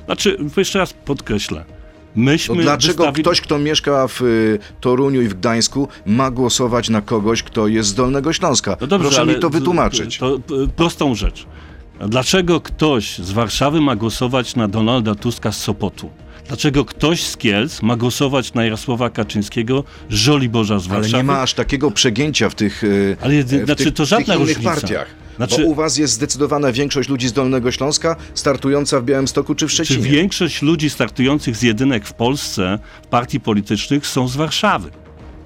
Znaczy, 0.06 0.38
jeszcze 0.58 0.80
raz 0.80 0.94
podkreślę. 0.94 1.83
Myśmy 2.16 2.56
No 2.56 2.62
dlaczego 2.62 2.94
wystawili... 3.04 3.24
ktoś, 3.24 3.42
kto 3.42 3.60
mieszka 3.60 4.08
w 4.08 4.22
y, 4.22 4.60
Toruniu 4.82 5.22
i 5.22 5.28
w 5.28 5.34
Gdańsku, 5.34 5.88
ma 6.06 6.32
głosować 6.32 6.90
na 6.90 7.02
kogoś, 7.02 7.44
kto 7.44 7.68
jest 7.68 7.90
z 7.90 7.94
Dolnego 7.94 8.34
Śląska? 8.34 8.78
No 8.82 8.88
dobrze, 8.88 9.08
Proszę 9.08 9.22
ale 9.22 9.34
mi 9.34 9.40
to 9.40 9.50
wytłumaczyć. 9.50 10.18
To, 10.18 10.40
to 10.40 10.56
prostą 10.76 11.16
rzecz. 11.16 11.46
Dlaczego 12.08 12.62
ktoś 12.62 13.18
z 13.20 13.32
Warszawy 13.32 13.82
ma 13.82 13.96
głosować 13.96 14.56
na 14.56 14.68
Donalda 14.68 15.16
Tuska 15.16 15.52
z 15.52 15.58
Sopotu? 15.58 16.10
Dlaczego 16.48 16.86
ktoś 16.86 17.24
z 17.24 17.38
Kielc 17.38 17.82
ma 17.82 17.96
głosować 17.96 18.54
na 18.54 18.64
Jarosława 18.64 19.10
Kaczyńskiego 19.10 19.84
z 20.10 20.14
Żoliborza 20.16 20.80
z 20.80 20.86
Ale 20.88 20.96
Warszawy? 21.02 21.18
nie 21.18 21.24
ma 21.24 21.42
aż 21.42 21.54
takiego 21.54 21.92
przegięcia 21.92 22.50
w 22.50 22.56
tych, 22.56 22.84
y, 22.84 23.18
Ale, 23.22 23.44
w 23.44 23.50
znaczy, 23.50 23.84
tych, 23.84 23.94
to 23.94 24.06
żadna 24.06 24.36
różnica. 24.36 24.62
partiach. 24.76 25.08
Znaczy- 25.38 25.62
Bo 25.64 25.68
u 25.68 25.76
was 25.76 25.98
jest 25.98 26.14
zdecydowana 26.14 26.72
większość 26.72 27.10
ludzi 27.10 27.28
z 27.28 27.34
Dolnego 27.34 27.72
Śląska 27.72 28.16
startująca 28.34 29.00
w 29.00 29.04
Białymstoku 29.04 29.56
czy 29.56 29.68
w 29.68 29.70
Czy 29.70 29.76
Szczecinie. 29.76 30.10
większość 30.10 30.62
ludzi 30.62 30.90
startujących 30.90 31.56
z 31.56 31.62
jedynek 31.62 32.06
w 32.08 32.14
Polsce 32.14 32.80
partii 33.10 33.40
politycznych 33.40 34.08
są 34.08 34.28
z 34.28 34.36
Warszawy? 34.36 34.90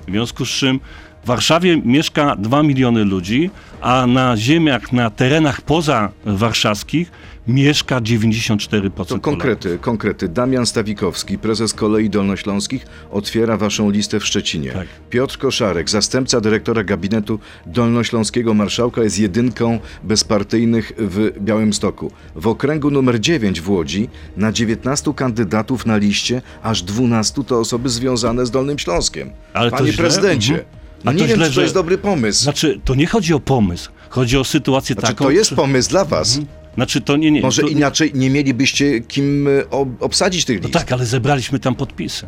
W 0.07 0.11
związku 0.11 0.45
z 0.45 0.49
czym 0.49 0.79
w 1.23 1.27
Warszawie 1.27 1.81
mieszka 1.85 2.35
2 2.35 2.63
miliony 2.63 3.03
ludzi, 3.03 3.49
a 3.81 4.07
na 4.07 4.37
ziemiach, 4.37 4.91
na 4.93 5.09
terenach 5.09 5.61
poza 5.61 6.11
warszawskich 6.25 7.11
mieszka 7.47 8.01
94% 8.01 8.81
To 8.81 8.89
Polaków. 8.89 9.21
konkrety, 9.21 9.77
konkrety. 9.81 10.27
Damian 10.29 10.65
Stawikowski, 10.65 11.37
prezes 11.37 11.73
Kolei 11.73 12.09
Dolnośląskich, 12.09 12.85
otwiera 13.11 13.57
waszą 13.57 13.89
listę 13.89 14.19
w 14.19 14.25
Szczecinie. 14.25 14.71
Tak. 14.71 14.87
Piotr 15.09 15.37
Koszarek, 15.37 15.89
zastępca 15.89 16.41
dyrektora 16.41 16.83
gabinetu 16.83 17.39
Dolnośląskiego 17.65 18.53
Marszałka, 18.53 19.03
jest 19.03 19.19
jedynką 19.19 19.79
bezpartyjnych 20.03 20.91
w 20.97 21.31
Białymstoku. 21.41 22.11
W 22.35 22.47
okręgu 22.47 22.91
numer 22.91 23.19
9 23.19 23.61
w 23.61 23.69
Łodzi 23.69 24.09
na 24.37 24.51
19 24.51 25.13
kandydatów 25.13 25.85
na 25.85 25.97
liście, 25.97 26.41
aż 26.63 26.83
12 26.83 27.43
to 27.43 27.59
osoby 27.59 27.89
związane 27.89 28.45
z 28.45 28.51
Dolnym 28.51 28.79
Śląskiem. 28.79 29.29
Ale 29.53 29.71
to 29.71 29.77
Panie 29.77 29.91
źle? 29.91 30.01
prezydencie, 30.03 30.53
Mhm. 30.53 30.77
A 31.05 31.11
nie 31.13 31.19
to 31.19 31.25
wiem, 31.27 31.35
źle, 31.37 31.45
czy 31.45 31.49
to 31.51 31.55
że- 31.55 31.61
jest 31.61 31.73
dobry 31.73 31.97
pomysł. 31.97 32.43
Znaczy, 32.43 32.79
to 32.85 32.95
nie 32.95 33.07
chodzi 33.07 33.33
o 33.33 33.39
pomysł, 33.39 33.91
chodzi 34.09 34.37
o 34.37 34.43
sytuację 34.43 34.93
Znaczy, 34.93 35.07
taką... 35.07 35.25
to 35.25 35.31
jest 35.31 35.49
że- 35.49 35.55
pomysł 35.55 35.89
dla 35.89 36.05
was. 36.05 36.39
Znaczy, 36.77 37.01
to 37.01 37.17
nie, 37.17 37.31
nie. 37.31 37.41
Może 37.41 37.61
to, 37.61 37.67
inaczej 37.67 38.11
nie 38.15 38.29
mielibyście 38.29 38.99
kim 39.01 39.47
e, 39.47 39.69
ob- 39.69 40.03
obsadzić 40.03 40.45
tych 40.45 40.61
No 40.61 40.67
list. 40.67 40.79
tak, 40.79 40.91
ale 40.91 41.05
zebraliśmy 41.05 41.59
tam 41.59 41.75
podpisy. 41.75 42.27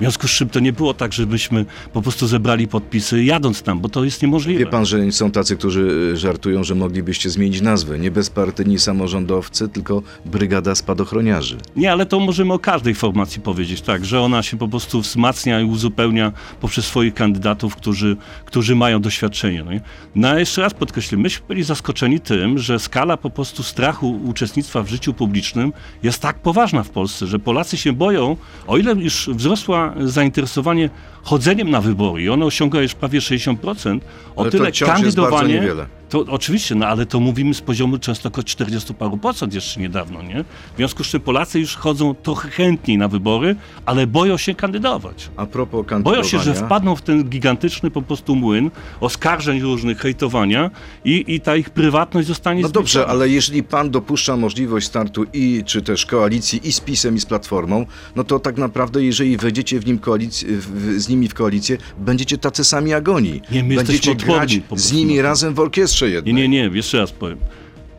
W 0.00 0.02
związku 0.02 0.28
z 0.28 0.30
czym 0.30 0.48
to 0.48 0.60
nie 0.60 0.72
było 0.72 0.94
tak, 0.94 1.12
żebyśmy 1.12 1.64
po 1.92 2.02
prostu 2.02 2.26
zebrali 2.26 2.68
podpisy 2.68 3.24
jadąc 3.24 3.62
tam, 3.62 3.80
bo 3.80 3.88
to 3.88 4.04
jest 4.04 4.22
niemożliwe. 4.22 4.58
Wie 4.58 4.66
pan, 4.66 4.86
że 4.86 5.12
są 5.12 5.30
tacy, 5.30 5.56
którzy 5.56 5.80
y, 6.12 6.16
żartują, 6.16 6.64
że 6.64 6.74
moglibyście 6.74 7.30
zmienić 7.30 7.60
nazwę. 7.60 7.98
Nie 7.98 8.10
bezpartyjni 8.10 8.78
samorządowcy, 8.78 9.68
tylko 9.68 10.02
Brygada 10.26 10.74
Spadochroniarzy. 10.74 11.58
Nie, 11.76 11.92
ale 11.92 12.06
to 12.06 12.20
możemy 12.20 12.52
o 12.52 12.58
każdej 12.58 12.94
formacji 12.94 13.40
powiedzieć, 13.40 13.80
tak, 13.80 14.04
że 14.04 14.20
ona 14.20 14.42
się 14.42 14.58
po 14.58 14.68
prostu 14.68 15.00
wzmacnia 15.00 15.60
i 15.60 15.64
uzupełnia 15.64 16.32
poprzez 16.60 16.84
swoich 16.84 17.14
kandydatów, 17.14 17.76
którzy, 17.76 18.16
którzy 18.44 18.76
mają 18.76 19.00
doświadczenie. 19.00 19.64
No, 19.64 19.70
no 20.14 20.38
jeszcze 20.38 20.62
raz 20.62 20.74
podkreślę, 20.74 21.18
myśmy 21.18 21.46
byli 21.48 21.62
zaskoczeni 21.62 22.20
tym, 22.20 22.58
że 22.58 22.78
skala 22.78 23.16
po 23.16 23.30
prostu 23.30 23.62
strachu 23.62 24.20
uczestnictwa 24.24 24.82
w 24.82 24.88
życiu 24.88 25.14
publicznym 25.14 25.72
jest 26.02 26.22
tak 26.22 26.38
poważna 26.38 26.82
w 26.82 26.90
Polsce, 26.90 27.26
że 27.26 27.38
Polacy 27.38 27.76
się 27.76 27.92
boją, 27.92 28.36
o 28.66 28.78
ile 28.78 28.92
już 28.92 29.30
wzrosła 29.32 29.89
zainteresowanie 30.00 30.90
chodzeniem 31.22 31.70
na 31.70 31.80
wybory 31.80 32.22
i 32.22 32.28
ono 32.28 32.46
osiąga 32.46 32.80
już 32.82 32.94
prawie 32.94 33.18
60%, 33.18 34.00
o 34.36 34.42
Ale 34.42 34.50
tyle 34.50 34.72
kandydowanie... 34.72 35.62
To 36.10 36.24
oczywiście, 36.28 36.74
no 36.74 36.86
ale 36.86 37.06
to 37.06 37.20
mówimy 37.20 37.54
z 37.54 37.60
poziomu 37.60 37.98
często 37.98 38.28
około 38.28 38.44
40 38.44 38.94
paru 38.94 39.16
procent 39.16 39.54
jeszcze 39.54 39.80
niedawno, 39.80 40.22
nie? 40.22 40.44
W 40.74 40.76
związku 40.76 41.04
z 41.04 41.06
czym 41.06 41.20
Polacy 41.20 41.60
już 41.60 41.76
chodzą 41.76 42.14
trochę 42.14 42.48
chętniej 42.48 42.98
na 42.98 43.08
wybory, 43.08 43.56
ale 43.86 44.06
boją 44.06 44.36
się 44.36 44.54
kandydować. 44.54 45.30
A 45.36 45.46
propos 45.46 45.70
Boją 45.72 45.84
kandydowania... 45.84 46.24
się, 46.24 46.38
że 46.38 46.54
wpadną 46.54 46.96
w 46.96 47.02
ten 47.02 47.24
gigantyczny 47.24 47.90
po 47.90 48.02
prostu 48.02 48.36
młyn 48.36 48.70
oskarżeń 49.00 49.60
różnych, 49.60 49.98
hejtowania 49.98 50.70
i, 51.04 51.24
i 51.34 51.40
ta 51.40 51.56
ich 51.56 51.70
prywatność 51.70 52.28
zostanie 52.28 52.62
No 52.62 52.68
dobrze, 52.68 53.06
ale 53.06 53.28
jeżeli 53.28 53.62
pan 53.62 53.90
dopuszcza 53.90 54.36
możliwość 54.36 54.86
startu 54.86 55.24
i 55.32 55.62
czy 55.66 55.82
też 55.82 56.06
koalicji 56.06 56.68
i 56.68 56.72
z 56.72 56.80
PiSem 56.80 57.16
i 57.16 57.20
z 57.20 57.26
Platformą, 57.26 57.86
no 58.16 58.24
to 58.24 58.38
tak 58.38 58.56
naprawdę 58.56 59.04
jeżeli 59.04 59.36
wejdziecie 59.36 59.80
w 59.80 59.86
nim 59.86 59.98
koalic- 59.98 60.44
w, 60.46 61.00
z 61.00 61.08
nimi 61.08 61.28
w 61.28 61.34
koalicję, 61.34 61.78
będziecie 61.98 62.38
tacy 62.38 62.64
sami 62.64 62.90
jak 62.90 63.08
oni. 63.08 63.40
Nie, 63.52 63.64
my 63.64 63.74
będziecie 63.74 64.10
jesteśmy 64.10 64.34
grać 64.34 64.60
z 64.76 64.92
nimi 64.92 65.22
razem 65.22 65.54
w 65.54 65.60
orkiestrze 65.60 65.99
Nie, 66.06 66.12
jednej. 66.12 66.34
nie, 66.34 66.48
nie, 66.48 66.70
jeszcze 66.72 66.98
raz 66.98 67.12
powiem. 67.12 67.38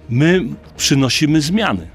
My 0.10 0.43
przynosimy 0.77 1.41
zmiany. 1.41 1.88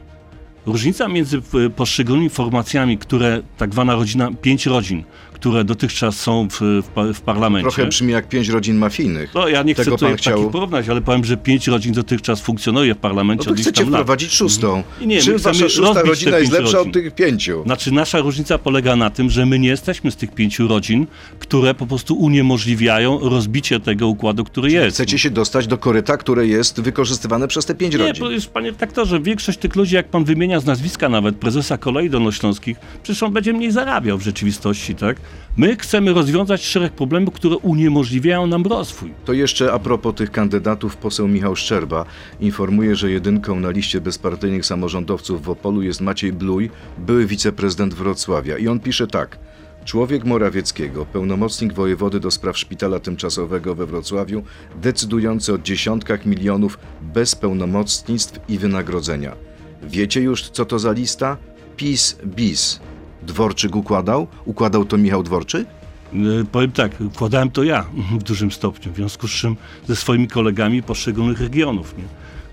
Różnica 0.67 1.09
między 1.09 1.43
e, 1.67 1.71
poszczególnymi 1.71 2.31
formacjami, 2.31 2.99
które, 2.99 3.43
tak 3.59 3.73
zwana 3.73 3.95
rodzina, 3.95 4.31
pięć 4.43 4.67
rodzin, 4.67 5.05
które 5.37 5.65
dotychczas 5.65 6.21
są 6.21 6.49
w, 6.51 6.61
w, 6.61 7.15
w 7.15 7.21
parlamencie. 7.21 7.71
Trochę 7.71 7.87
brzmi 7.87 8.13
jak 8.13 8.29
pięć 8.29 8.49
rodzin 8.49 8.77
mafijnych. 8.77 9.35
No, 9.35 9.49
ja 9.49 9.63
nie 9.63 9.75
chcę 9.75 9.85
Tego 9.85 9.97
tutaj 9.97 10.17
chciał... 10.17 10.35
takich 10.39 10.53
porównać, 10.53 10.89
ale 10.89 11.01
powiem, 11.01 11.25
że 11.25 11.37
pięć 11.37 11.67
rodzin 11.67 11.93
dotychczas 11.93 12.41
funkcjonuje 12.41 12.95
w 12.95 12.97
No 12.97 13.01
parlamencie 13.01 13.45
to 13.45 13.51
od 13.51 13.57
iluś 13.57 13.67
chcecie 13.67 13.87
wprowadzić 13.87 14.33
szóstą. 14.33 14.83
Nie, 15.01 15.07
nie, 15.07 15.17
my 15.17 15.23
Czym 15.23 15.39
chcemy 15.39 15.55
wasza 15.55 15.69
szósta 15.69 16.03
rodzina 16.03 16.39
jest 16.39 16.53
lepsza 16.53 16.73
rodzin. 16.77 16.89
od 16.89 16.95
tych 16.95 17.15
pięciu? 17.15 17.63
Znaczy 17.67 17.93
nasza 17.93 18.19
różnica 18.21 18.59
polega 18.59 18.97
na 18.97 19.11
tym, 19.11 19.31
że 19.31 19.47
my 19.47 19.59
nie 19.59 19.69
jesteśmy 19.69 20.11
z 20.11 20.17
tych 20.17 20.35
pięciu 20.35 20.69
rodzin, 20.69 21.07
które 21.39 21.75
po 21.75 21.87
prostu 21.87 22.15
uniemożliwiają 22.15 23.19
rozbicie 23.29 23.81
tego 23.81 24.09
układu, 24.09 24.45
który 24.45 24.71
jest. 24.73 24.97
Chcecie 24.97 25.19
się 25.19 25.31
dostać 25.31 25.67
do 25.67 25.79
koryta, 25.79 26.17
które 26.17 26.47
jest 26.47 26.81
wykorzystywane 26.81 27.49
przez 27.49 27.67
te 27.67 27.75
pięć 27.75 27.93
Nie, 27.95 27.99
rodzin. 27.99 28.25
bo 28.25 28.31
już 28.31 28.47
panie 28.47 28.71
redaktorze, 28.71 29.21
większość 29.21 29.59
tych 29.59 29.77
ludzi, 29.77 29.95
jak 29.95 30.09
pan 30.09 30.25
wymienia 30.25 30.61
z 30.61 30.67
nazwiska 30.67 31.09
nawet 31.09 31.37
prezesa 31.37 31.79
kolei 31.79 32.11
dolnośląskich, 32.11 32.77
przecież 33.03 33.23
on 33.23 33.33
będzie 33.33 33.53
mniej 33.53 33.73
zarabiał 33.73 34.19
w 34.19 34.23
rzeczywistości, 34.23 34.95
tak? 34.95 35.17
My 35.57 35.77
chcemy 35.77 36.13
rozwiązać 36.13 36.65
szereg 36.65 36.93
problemów, 36.93 37.35
które 37.35 37.57
uniemożliwiają 37.57 38.47
nam 38.47 38.67
rozwój. 38.67 39.15
To 39.25 39.33
jeszcze 39.33 39.73
a 39.73 39.79
propos 39.79 40.15
tych 40.15 40.31
kandydatów, 40.31 40.97
poseł 40.97 41.29
Michał 41.29 41.57
Szczerba 41.57 42.05
informuje, 42.41 42.97
że 42.97 43.11
jedynką 43.11 43.61
na 43.61 43.71
liście 43.71 44.01
bezpartyjnych 44.01 44.67
samorządowców 44.67 45.43
w 45.43 45.51
Opolu 45.51 45.83
jest 45.83 46.01
Maciej 46.01 46.33
Bluj, 46.33 46.71
były 46.99 47.27
wiceprezydent 47.27 47.95
Wrocławia. 47.95 48.59
I 48.59 48.69
on 48.69 48.81
pisze 48.81 49.07
tak. 49.07 49.39
Człowiek 49.85 50.25
Morawieckiego, 50.25 51.07
pełnomocnik 51.07 51.73
wojewody 51.73 52.21
do 52.21 52.31
spraw 52.31 52.59
szpitala 52.59 53.01
tymczasowego 53.01 53.75
we 53.75 53.87
Wrocławiu, 53.87 54.43
decydujący 54.83 55.53
o 55.53 55.59
dziesiątkach 55.59 56.27
milionów 56.27 56.79
bez 57.03 57.35
pełnomocnictw 57.35 58.41
i 58.49 58.59
wynagrodzenia. 58.59 59.37
Wiecie 59.83 60.21
już, 60.21 60.51
co 60.51 60.65
to 60.65 60.79
za 60.79 60.93
lista? 60.93 61.37
PiS 61.77 62.19
bis. 62.25 62.81
Dworczyk 63.27 63.77
układał? 63.77 64.27
Układał 64.45 64.85
to 64.85 64.97
Michał 64.99 65.23
Dworczyk? 65.23 65.67
E, 66.13 66.45
Powiem 66.53 66.73
tak, 66.73 66.93
wkładałem 67.13 67.51
to 67.51 67.65
ja 67.65 67.85
w 68.19 68.23
dużym 68.23 68.53
stopniu, 68.53 68.93
w 68.93 68.97
związku 68.97 69.29
z 69.29 69.31
czym 69.31 69.57
ze 69.89 69.97
swoimi 69.97 70.29
kolegami 70.29 70.83
poszczególnych 70.83 71.41
regionów. 71.41 71.95
Nie? 71.99 72.05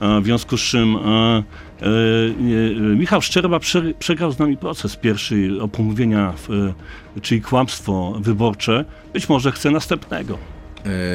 A 0.07 0.19
W 0.21 0.25
związku 0.25 0.57
z 0.57 0.61
czym 0.61 0.95
e, 0.95 0.99
e, 0.99 1.85
e, 1.85 2.95
Michał 2.95 3.21
Szczerba 3.21 3.59
prze, 3.59 3.93
przegrał 3.99 4.31
z 4.31 4.39
nami 4.39 4.57
proces 4.57 4.95
pierwszy 4.95 5.49
o 5.61 5.67
pomówienia, 5.67 6.33
w, 6.37 6.49
e, 7.17 7.21
czyli 7.21 7.41
kłamstwo 7.41 8.13
wyborcze. 8.19 8.85
Być 9.13 9.29
może 9.29 9.51
chce 9.51 9.71
następnego. 9.71 10.37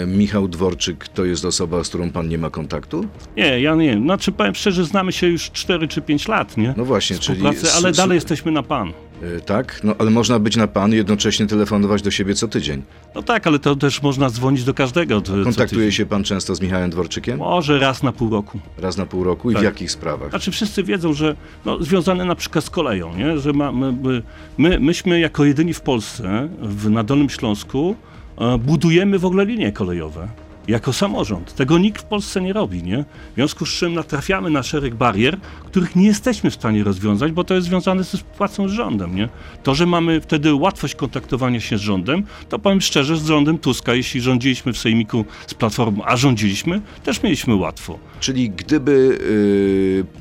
E, 0.03 0.07
Michał 0.07 0.49
Dworczyk 0.49 1.09
to 1.09 1.25
jest 1.25 1.44
osoba, 1.44 1.85
z 1.85 1.88
którą 1.88 2.11
pan 2.11 2.29
nie 2.29 2.38
ma 2.38 2.51
kontaktu? 2.51 3.07
Nie, 3.37 3.61
ja 3.61 3.75
nie. 3.75 3.94
Znaczy 4.01 4.33
powiem 4.33 4.55
szczerze, 4.55 4.85
znamy 4.85 5.12
się 5.12 5.27
już 5.27 5.51
4 5.51 5.88
czy 5.88 6.03
5 6.03 6.29
lat, 6.29 6.57
nie? 6.57 6.75
No 6.77 6.85
właśnie, 6.85 7.18
czyli... 7.18 7.42
Ale 7.77 7.92
dalej 7.92 8.14
jesteśmy 8.14 8.53
na 8.53 8.62
pan. 8.62 8.92
E, 9.22 9.40
Tak, 9.40 9.81
no 9.85 9.94
ale 9.98 10.11
można 10.11 10.38
być 10.38 10.57
na 10.57 10.66
pan 10.66 10.92
i 10.92 10.96
jednocześnie 10.96 11.46
telefonować 11.46 12.02
do 12.02 12.11
siebie 12.11 12.35
co 12.35 12.48
tydzień. 12.48 12.83
No 13.14 13.22
tak, 13.22 13.46
ale 13.46 13.59
to 13.59 13.76
też 13.76 14.02
można 14.02 14.31
dzwonić 14.31 14.64
do 14.64 14.74
każdego. 14.74 15.20
co 15.20 15.33
Kontaktuje 15.44 15.92
się 15.92 16.07
pan 16.07 16.24
często 16.24 16.54
z 16.54 16.61
Michałem 16.61 16.90
Dworczykiem? 16.90 17.38
Może 17.38 17.78
raz 17.78 18.02
na 18.02 18.12
pół 18.12 18.31
roku. 18.31 18.59
Raz 18.78 18.96
na 18.96 19.07
pół 19.07 19.24
roku 19.24 19.50
i 19.50 19.54
w 19.54 19.57
Tak. 19.57 19.64
jakich 19.64 19.90
sprawach? 19.90 20.31
Znaczy 20.31 20.50
wszyscy 20.50 20.83
wiedzą, 20.83 21.12
że 21.12 21.37
no, 21.64 21.83
związane 21.83 22.24
na 22.24 22.35
przykład 22.35 22.64
z 22.64 22.70
koleją, 22.70 23.16
nie? 23.16 23.38
że 23.38 23.52
ma, 23.52 23.72
my, 23.72 23.92
my- 23.92 24.22
my, 24.59 24.81
myśmy 24.81 25.20
jako 25.20 25.44
jedyni 25.44 25.74
w 25.74 25.81
Polsce, 25.81 26.48
w, 26.62 26.90
na 26.90 27.04
Dolnym 27.04 27.28
Śląsku, 27.31 27.96
e, 28.38 28.59
budujemy 28.59 29.18
w 29.18 29.24
ogóle 29.24 29.44
linie 29.44 29.72
kolejowe. 29.72 30.28
Jako 30.68 30.92
samorząd. 30.92 31.54
Tego 31.54 31.78
nikt 31.78 32.02
w 32.02 32.04
Polsce 32.04 32.40
nie 32.40 32.52
robi, 32.52 32.83
nie? 32.83 33.04
W 33.33 33.35
związku 33.35 33.66
z 33.66 33.68
czym 33.68 33.94
natrafiamy 33.94 34.50
na 34.50 34.62
szereg 34.62 34.94
barier, 34.94 35.38
których 35.64 35.96
nie 35.96 36.07
jesteśmy 36.07 36.50
w 36.50 36.54
stanie 36.54 36.85
rozwiązać, 36.85 37.33
bo 37.33 37.44
to 37.44 37.54
jest 37.54 37.66
związane 37.66 38.04
ze 38.04 38.18
współpracą 38.18 38.68
z 38.68 38.72
rządem, 38.72 39.16
nie? 39.16 39.28
To, 39.62 39.74
że 39.74 39.87
mamy 39.87 40.20
wtedy 40.20 40.54
łatwość 40.54 40.94
kontaktowania 40.94 41.61
się 41.61 41.78
z 41.78 41.81
rządem, 41.81 42.24
to 42.48 42.59
powiem 42.59 42.81
szczerze, 42.81 43.16
z 43.16 43.26
rządem 43.26 43.59
Tuska, 43.59 43.94
jeśli 43.94 44.20
rządziliśmy 44.20 44.72
w 44.72 44.78
Sejmiku 44.78 45.24
z 45.46 45.54
Platformą, 45.54 46.04
a 46.04 46.16
rządziliśmy, 46.16 46.81
też 47.04 47.22
mieliśmy 47.22 47.54
łatwo. 47.54 47.98
Czyli 48.20 48.50
gdyby 48.50 49.18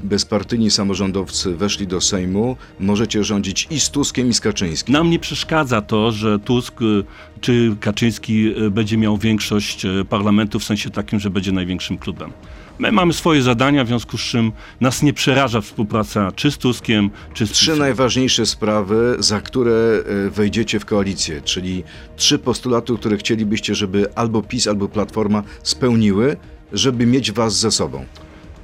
y, 0.01 0.07
bezpartyjni 0.07 0.71
samorządowcy 0.71 1.55
weszli 1.55 1.87
do 1.87 2.01
Sejmu, 2.01 2.57
możecie 2.79 3.23
rządzić 3.23 3.67
i 3.69 3.79
z 3.79 3.89
Tuskiem, 3.89 4.29
i 4.29 4.33
z 4.33 4.41
Kaczyńskim. 4.41 4.93
Nam 4.93 5.09
nie 5.09 5.19
przeszkadza 5.19 5.81
to, 5.81 6.11
że 6.11 6.39
Tusk 6.39 6.81
y, 6.81 7.03
czy 7.41 7.75
Kaczyński 7.79 8.53
y, 8.63 8.71
będzie 8.71 8.97
miał 8.97 9.17
większość 9.17 9.85
y, 9.85 10.05
w 10.45 10.63
sensie 10.63 10.89
takim, 10.89 11.19
że 11.19 11.29
będzie 11.29 11.51
największym 11.51 11.97
klubem. 11.97 12.31
My 12.79 12.91
mamy 12.91 13.13
swoje 13.13 13.41
zadania, 13.41 13.83
w 13.83 13.87
związku 13.87 14.17
z 14.17 14.21
czym 14.21 14.51
nas 14.81 15.03
nie 15.03 15.13
przeraża 15.13 15.61
współpraca 15.61 16.31
czy 16.35 16.51
z 16.51 16.57
Tuskiem, 16.57 17.09
czy 17.33 17.47
z 17.47 17.51
Trzy 17.51 17.75
najważniejsze 17.75 18.45
sprawy, 18.45 19.15
za 19.19 19.41
które 19.41 20.03
e, 20.27 20.29
wejdziecie 20.29 20.79
w 20.79 20.85
koalicję, 20.85 21.41
czyli 21.41 21.83
trzy 22.15 22.39
postulaty, 22.39 22.97
które 22.97 23.17
chcielibyście, 23.17 23.75
żeby 23.75 24.15
albo 24.15 24.41
PiS, 24.41 24.67
albo 24.67 24.87
Platforma 24.87 25.43
spełniły, 25.63 26.37
żeby 26.73 27.05
mieć 27.05 27.31
was 27.31 27.59
ze 27.59 27.71
sobą. 27.71 28.05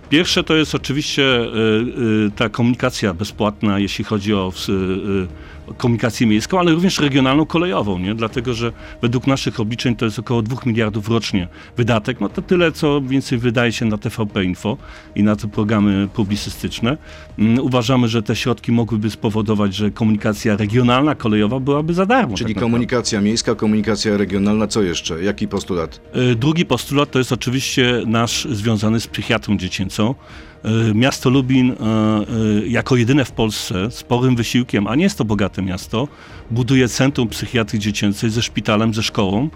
Pierwsze 0.10 0.44
to 0.44 0.56
jest 0.56 0.76
oczywiście 0.76 1.24
y, 1.24 1.48
y, 2.28 2.32
ta 2.36 2.50
komunikacja 2.50 3.14
bezpłatna, 3.14 3.80
jeśli 3.80 4.06
chodzi 4.06 4.34
o 4.34 4.52
komunikację 5.78 6.28
miejską, 6.28 6.60
ale 6.60 6.71
również 6.71 6.99
regionalną, 6.99 7.45
kolejową, 7.45 7.99
nie? 7.99 8.15
dlatego 8.15 8.54
że 8.54 8.71
według 9.02 9.28
naszych 9.28 9.60
obliczeń 9.60 9.95
to 9.95 10.06
jest 10.06 10.19
około 10.19 10.41
2 10.41 10.58
miliardów 10.65 11.10
rocznie 11.10 11.47
wydatek. 11.78 12.21
No 12.21 12.30
to 12.30 12.41
tyle, 12.41 12.71
co 12.71 13.02
więcej 13.02 13.38
wydaje 13.38 13.71
się 13.71 13.86
na 13.86 13.97
TVP 13.97 14.43
Info 14.43 14.78
i 15.15 15.23
na 15.23 15.36
te 15.36 15.47
programy 15.47 16.08
publicystyczne. 16.13 16.97
Mm, 17.39 17.60
Uważamy, 17.60 18.08
że 18.08 18.23
te 18.23 18.36
środki 18.36 18.71
mogłyby 18.71 19.10
spowodować, 19.10 19.76
że 19.76 19.91
komunikacja 19.91 20.58
regionalna, 20.58 21.15
kolejowa 21.15 21.60
byłaby 21.60 21.93
za 21.93 22.06
darmo. 22.06 22.38
Czyli 22.38 22.54
tak 22.54 22.63
komunikacja 22.63 23.21
miejska, 23.21 23.56
komunikacja 23.56 24.17
regionalna, 24.17 24.67
co 24.67 24.82
jeszcze? 24.82 25.23
Jaki 25.23 25.47
postulat? 25.47 26.02
Y, 26.32 26.36
Drugi 26.36 26.65
postulat 26.65 27.12
to 27.12 27.19
jest 27.19 27.32
oczywiście 27.32 28.04
nasz 28.06 28.47
związany 28.52 28.99
z 28.99 29.08
psychiatrą 29.08 29.58
dziecięcą. 29.58 30.15
Y, 30.65 30.93
Miasto 30.95 31.30
Lubin 31.30 31.71
y, 31.71 31.76
jako 32.67 32.95
jedyne 32.95 33.26
w 33.26 33.32
Polsce 33.32 33.91
sporym 33.91 34.36
wysiłkiem, 34.36 34.88
a 34.88 34.95
nie 34.95 35.04
jest 35.04 35.17
to 35.17 35.26
bogate 35.26 35.53
miasto, 35.62 36.08
buduje 36.52 36.88
centrum 36.88 37.28
psychiatrii 37.28 37.80
dziecięcej 37.80 38.30
ze 38.30 38.42
szpitalem, 38.42 38.94
ze 38.94 39.04
szkołą. 39.04 39.50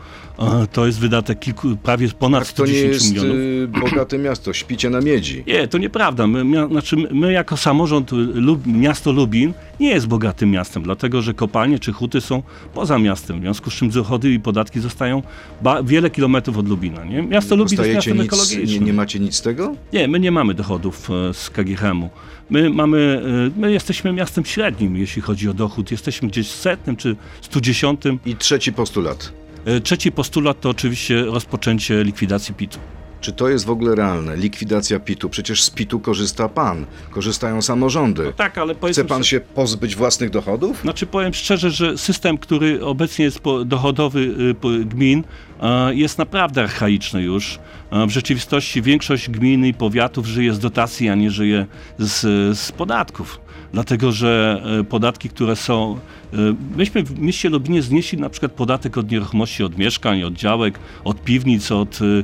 Y, 0.63 0.67
To 0.71 0.85
jest 0.85 0.99
wydatek 0.99 1.39
kilku, 1.39 1.77
prawie 1.83 2.09
ponad 2.09 2.47
Tak, 2.47 2.53
to 2.53 2.65
nie 2.65 2.73
110 2.73 2.93
jest 2.93 3.09
milionów. 3.13 3.35
y, 3.35 3.67
bogate 3.67 4.17
miasto, 4.17 4.53
śpicie 4.53 4.89
na 4.89 5.01
miedzi. 5.01 5.43
Nie, 5.47 5.67
to 5.67 5.77
nieprawda. 5.77 6.27
My, 6.27 6.43
mia, 6.43 6.67
znaczy 6.67 6.97
my- 6.97 7.09
my 7.11 7.31
jako 7.31 7.57
samorząd, 7.57 8.13
y, 8.13 8.15
Lub, 8.15 8.67
miasto 8.67 9.11
Lubin 9.11 9.53
nie 9.79 9.89
jest 9.89 10.07
bogatym 10.07 10.51
miastem, 10.51 10.83
dlatego 10.83 11.21
że 11.21 11.33
kopalnie 11.33 11.79
czy 11.79 11.93
huty 11.93 12.21
są 12.21 12.43
poza 12.73 12.99
miastem, 12.99 13.37
w 13.39 13.41
związku 13.41 13.69
z 13.69 13.73
czym 13.73 13.89
dochody 13.89 14.31
i 14.33 14.39
podatki 14.39 14.79
zostają 14.79 15.23
wiele 15.83 16.09
kilometrów 16.09 16.57
od 16.57 16.67
Lubina. 16.69 17.03
Nie? 17.05 17.21
Miasto 17.23 17.55
Lubin 17.55 17.79
jest 17.79 17.93
miastem 17.93 18.17
nic, 18.17 18.25
ekologicznym. 18.25 18.65
nie, 18.67 18.79
nie 18.79 18.93
macie 18.93 19.19
nic 19.19 19.35
z 19.35 19.41
tego? 19.41 19.75
Nie, 19.93 20.07
my 20.07 20.19
nie 20.19 20.31
mamy 20.31 20.53
dochodów 20.53 21.09
e, 21.29 21.33
z 21.33 21.49
KGHM-u. 21.49 22.09
My 22.49 22.69
mamy, 22.69 23.21
e, 23.55 23.59
my 23.59 23.71
jesteśmy 23.71 24.13
miastem 24.13 24.45
średnim, 24.45 24.97
jeśli 24.97 25.21
chodzi 25.21 25.49
o 25.49 25.53
dochód. 25.53 25.91
Jesteśmy 25.91 26.27
gdzieś 26.27 26.47
setnym 26.47 26.95
czy 26.95 27.15
studziesiątym. 27.41 28.19
I 28.25 28.35
trzeci 28.35 28.73
postulat. 28.73 29.33
E, 29.65 29.79
Trzeci 29.79 30.11
postulat 30.11 30.61
to 30.61 30.69
oczywiście 30.69 31.25
rozpoczęcie 31.25 32.03
likwidacji 32.03 32.53
PIT-u. 32.55 32.79
Czy 33.21 33.31
to 33.33 33.49
jest 33.49 33.65
w 33.65 33.69
ogóle 33.69 33.95
realne? 33.95 34.35
Likwidacja 34.37 34.99
PIT-u? 34.99 35.29
Przecież 35.29 35.63
z 35.63 35.69
PIT-u 35.69 35.99
korzysta 35.99 36.49
pan, 36.49 36.85
korzystają 37.11 37.61
samorządy. 37.61 38.33
Tak, 38.35 38.57
ale 38.57 38.75
Chce 38.91 39.05
pan 39.05 39.23
się 39.23 39.39
pozbyć 39.39 39.95
własnych 39.95 40.29
dochodów? 40.29 40.81
Znaczy 40.81 41.05
powiem 41.05 41.33
szczerze, 41.33 41.71
że 41.71 41.97
system, 41.97 42.37
który 42.37 42.85
obecnie 42.85 43.25
jest 43.25 43.39
dochodowy 43.65 44.19
y, 44.19 44.85
gmin, 44.85 45.23
e, 45.61 45.95
jest 45.95 46.17
naprawdę 46.17 46.63
archaiczny 46.63 47.23
już. 47.23 47.59
E, 47.91 48.07
W 48.07 48.09
rzeczywistości 48.09 48.81
większość 48.81 49.29
gmin 49.29 49.65
i 49.65 49.73
powiatów 49.73 50.25
żyje 50.25 50.53
z 50.53 50.59
dotacji, 50.59 51.09
a 51.09 51.15
nie 51.15 51.31
żyje 51.31 51.65
z, 51.99 52.21
z 52.59 52.71
podatków. 52.71 53.39
Dlatego, 53.73 54.11
że 54.11 54.61
e, 54.79 54.83
podatki, 54.83 55.29
które 55.29 55.55
są. 55.55 55.99
Myśmy 56.77 57.03
w 57.03 57.19
mieście 57.19 57.49
Lublinie 57.49 57.81
znieśli 57.81 58.17
na 58.17 58.29
przykład 58.29 58.51
podatek 58.51 58.97
od 58.97 59.11
nieruchomości, 59.11 59.63
od 59.63 59.77
mieszkań, 59.77 60.23
od 60.23 60.33
działek, 60.33 60.79
od 61.03 61.23
piwnic, 61.23 61.71
od 61.71 61.99
e, 62.01 62.23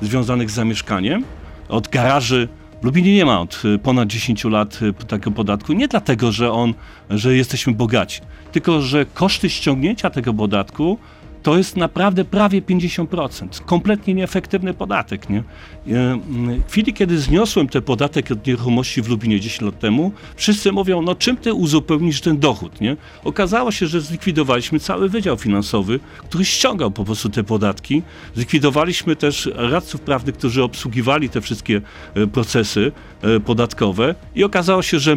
związanych 0.00 0.50
z 0.50 0.54
zamieszkaniem, 0.54 1.24
od 1.68 1.88
garaży. 1.88 2.48
W 2.82 2.84
Lublinie 2.84 3.14
nie 3.14 3.24
ma 3.24 3.40
od 3.40 3.62
y, 3.64 3.78
ponad 3.78 4.08
10 4.08 4.44
lat 4.44 4.82
y, 4.82 4.92
takiego 4.92 5.30
podatku. 5.30 5.72
Nie 5.72 5.88
dlatego, 5.88 6.32
że 6.32 6.52
on, 6.52 6.74
że 7.10 7.36
jesteśmy 7.36 7.72
bogaci, 7.72 8.20
tylko 8.52 8.82
że 8.82 9.06
koszty 9.06 9.50
ściągnięcia 9.50 10.10
tego 10.10 10.34
podatku 10.34 10.98
to 11.46 11.56
jest 11.58 11.76
naprawdę 11.76 12.24
prawie 12.24 12.62
50%. 12.62 13.48
Kompletnie 13.66 14.14
nieefektywny 14.14 14.74
podatek. 14.74 15.30
Nie? 15.30 15.42
Mm, 15.86 16.62
W 16.68 16.70
chwili, 16.70 16.94
kiedy 16.94 17.18
zniosłem 17.18 17.68
ten 17.68 17.82
podatek 17.82 18.30
od 18.30 18.46
nieruchomości 18.46 19.02
w 19.02 19.08
Lubinie 19.08 19.40
10 19.40 19.60
lat 19.62 19.78
temu, 19.78 20.12
wszyscy 20.36 20.72
mówią, 20.72 21.02
no 21.02 21.14
czym 21.14 21.36
ty 21.36 21.54
uzupełnisz 21.54 22.20
ten 22.20 22.38
dochód? 22.38 22.80
Nie? 22.80 22.96
Okazało 23.24 23.72
się, 23.72 23.86
że 23.86 24.00
zlikwidowaliśmy 24.00 24.80
cały 24.80 25.08
wydział 25.08 25.36
finansowy, 25.36 26.00
który 26.18 26.44
ściągał 26.44 26.90
po 26.90 27.04
prostu 27.04 27.28
te 27.28 27.44
podatki. 27.44 28.02
Zlikwidowaliśmy 28.34 29.16
też 29.16 29.50
radców 29.54 30.00
prawnych, 30.00 30.34
którzy 30.34 30.62
obsługiwali 30.62 31.28
te 31.28 31.40
wszystkie 31.40 31.80
e, 32.14 32.26
procesy 32.26 32.92
podatkowe 33.44 34.14
i 34.34 34.44
okazało 34.44 34.82
się, 34.82 34.98
że 34.98 35.16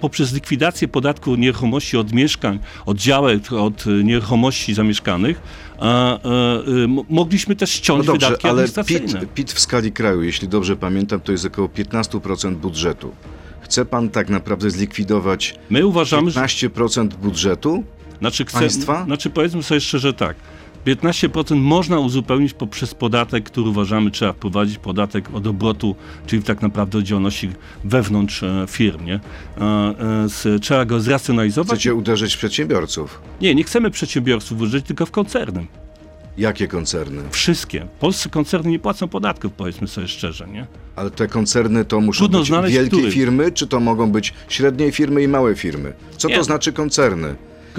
poprzez 0.00 0.32
likwidację 0.32 0.88
podatku 0.88 1.34
nieruchomości 1.36 1.96
od 1.96 2.12
mieszkań, 2.12 2.58
od 2.86 2.96
działek, 2.96 3.52
od 3.52 3.86
e, 3.86 3.90
nieruchomości 4.04 4.74
zamieszkanych, 4.74 5.40
a, 5.78 6.18
e, 6.18 6.84
e, 6.84 6.86
mo- 6.86 7.04
mogliśmy 7.08 7.56
też 7.56 7.70
No 7.70 7.76
ściąć 7.76 8.06
dobrze, 8.06 8.26
wydatki 8.26 8.46
ale 8.46 8.52
administracyjne. 8.52 9.20
PIT, 9.20 9.34
PIT 9.34 9.52
w 9.52 9.60
skali 9.60 9.92
kraju, 9.92 10.22
jeśli 10.22 10.48
dobrze 10.48 10.76
pamiętam, 10.76 11.20
to 11.20 11.32
jest 11.32 11.44
około 11.44 11.68
15% 11.68 12.54
budżetu. 12.54 13.12
Chce 13.60 13.84
pan 13.84 14.08
tak 14.08 14.28
naprawdę 14.28 14.70
zlikwidować 14.70 15.54
My 15.70 15.86
uważamy, 15.86 16.30
że 16.30 16.40
15% 16.40 17.08
budżetu? 17.14 17.84
Znaczy, 18.18 18.44
chcę, 18.44 18.58
Państwa? 18.58 19.04
znaczy 19.04 19.30
powiedzmy 19.30 19.62
sobie 19.62 19.80
szczerze 19.80 20.12
tak. 20.12 20.36
15% 20.96 21.56
można 21.56 21.98
uzupełnić 21.98 22.52
poprzez 22.52 22.94
podatek, 22.94 23.44
który 23.44 23.68
uważamy 23.68 24.10
trzeba 24.10 24.32
wprowadzić, 24.32 24.78
podatek 24.78 25.34
od 25.34 25.46
obrotu, 25.46 25.96
czyli 26.26 26.42
tak 26.42 26.62
naprawdę 26.62 26.98
od 26.98 27.04
działalności 27.04 27.50
wewnątrz 27.84 28.42
e, 28.42 28.64
firm. 28.68 29.04
Nie? 29.04 29.20
E, 29.60 29.94
e, 30.54 30.58
trzeba 30.58 30.84
go 30.84 31.00
zracjonalizować. 31.00 31.78
Chcecie 31.78 31.94
uderzyć 31.94 32.34
w 32.34 32.38
przedsiębiorców? 32.38 33.20
Nie, 33.40 33.54
nie 33.54 33.64
chcemy 33.64 33.90
przedsiębiorców 33.90 34.60
użyć, 34.60 34.86
tylko 34.86 35.06
w 35.06 35.10
koncerny. 35.10 35.66
Jakie 36.38 36.68
koncerny? 36.68 37.22
Wszystkie. 37.30 37.86
Polscy 38.00 38.30
koncerny 38.30 38.70
nie 38.70 38.78
płacą 38.78 39.08
podatków, 39.08 39.52
powiedzmy 39.52 39.88
sobie 39.88 40.08
szczerze. 40.08 40.46
Nie? 40.52 40.66
Ale 40.96 41.10
te 41.10 41.28
koncerny 41.28 41.84
to 41.84 42.00
muszą 42.00 42.18
Trudno 42.18 42.62
być 42.62 42.72
wielkie 42.72 42.96
który. 42.96 43.12
firmy, 43.12 43.52
czy 43.52 43.66
to 43.66 43.80
mogą 43.80 44.10
być 44.12 44.34
średnie 44.48 44.92
firmy 44.92 45.22
i 45.22 45.28
małe 45.28 45.54
firmy? 45.54 45.92
Co 46.16 46.28
Nie. 46.28 46.36
to 46.36 46.44
znaczy 46.44 46.72
koncerny? 46.72 47.34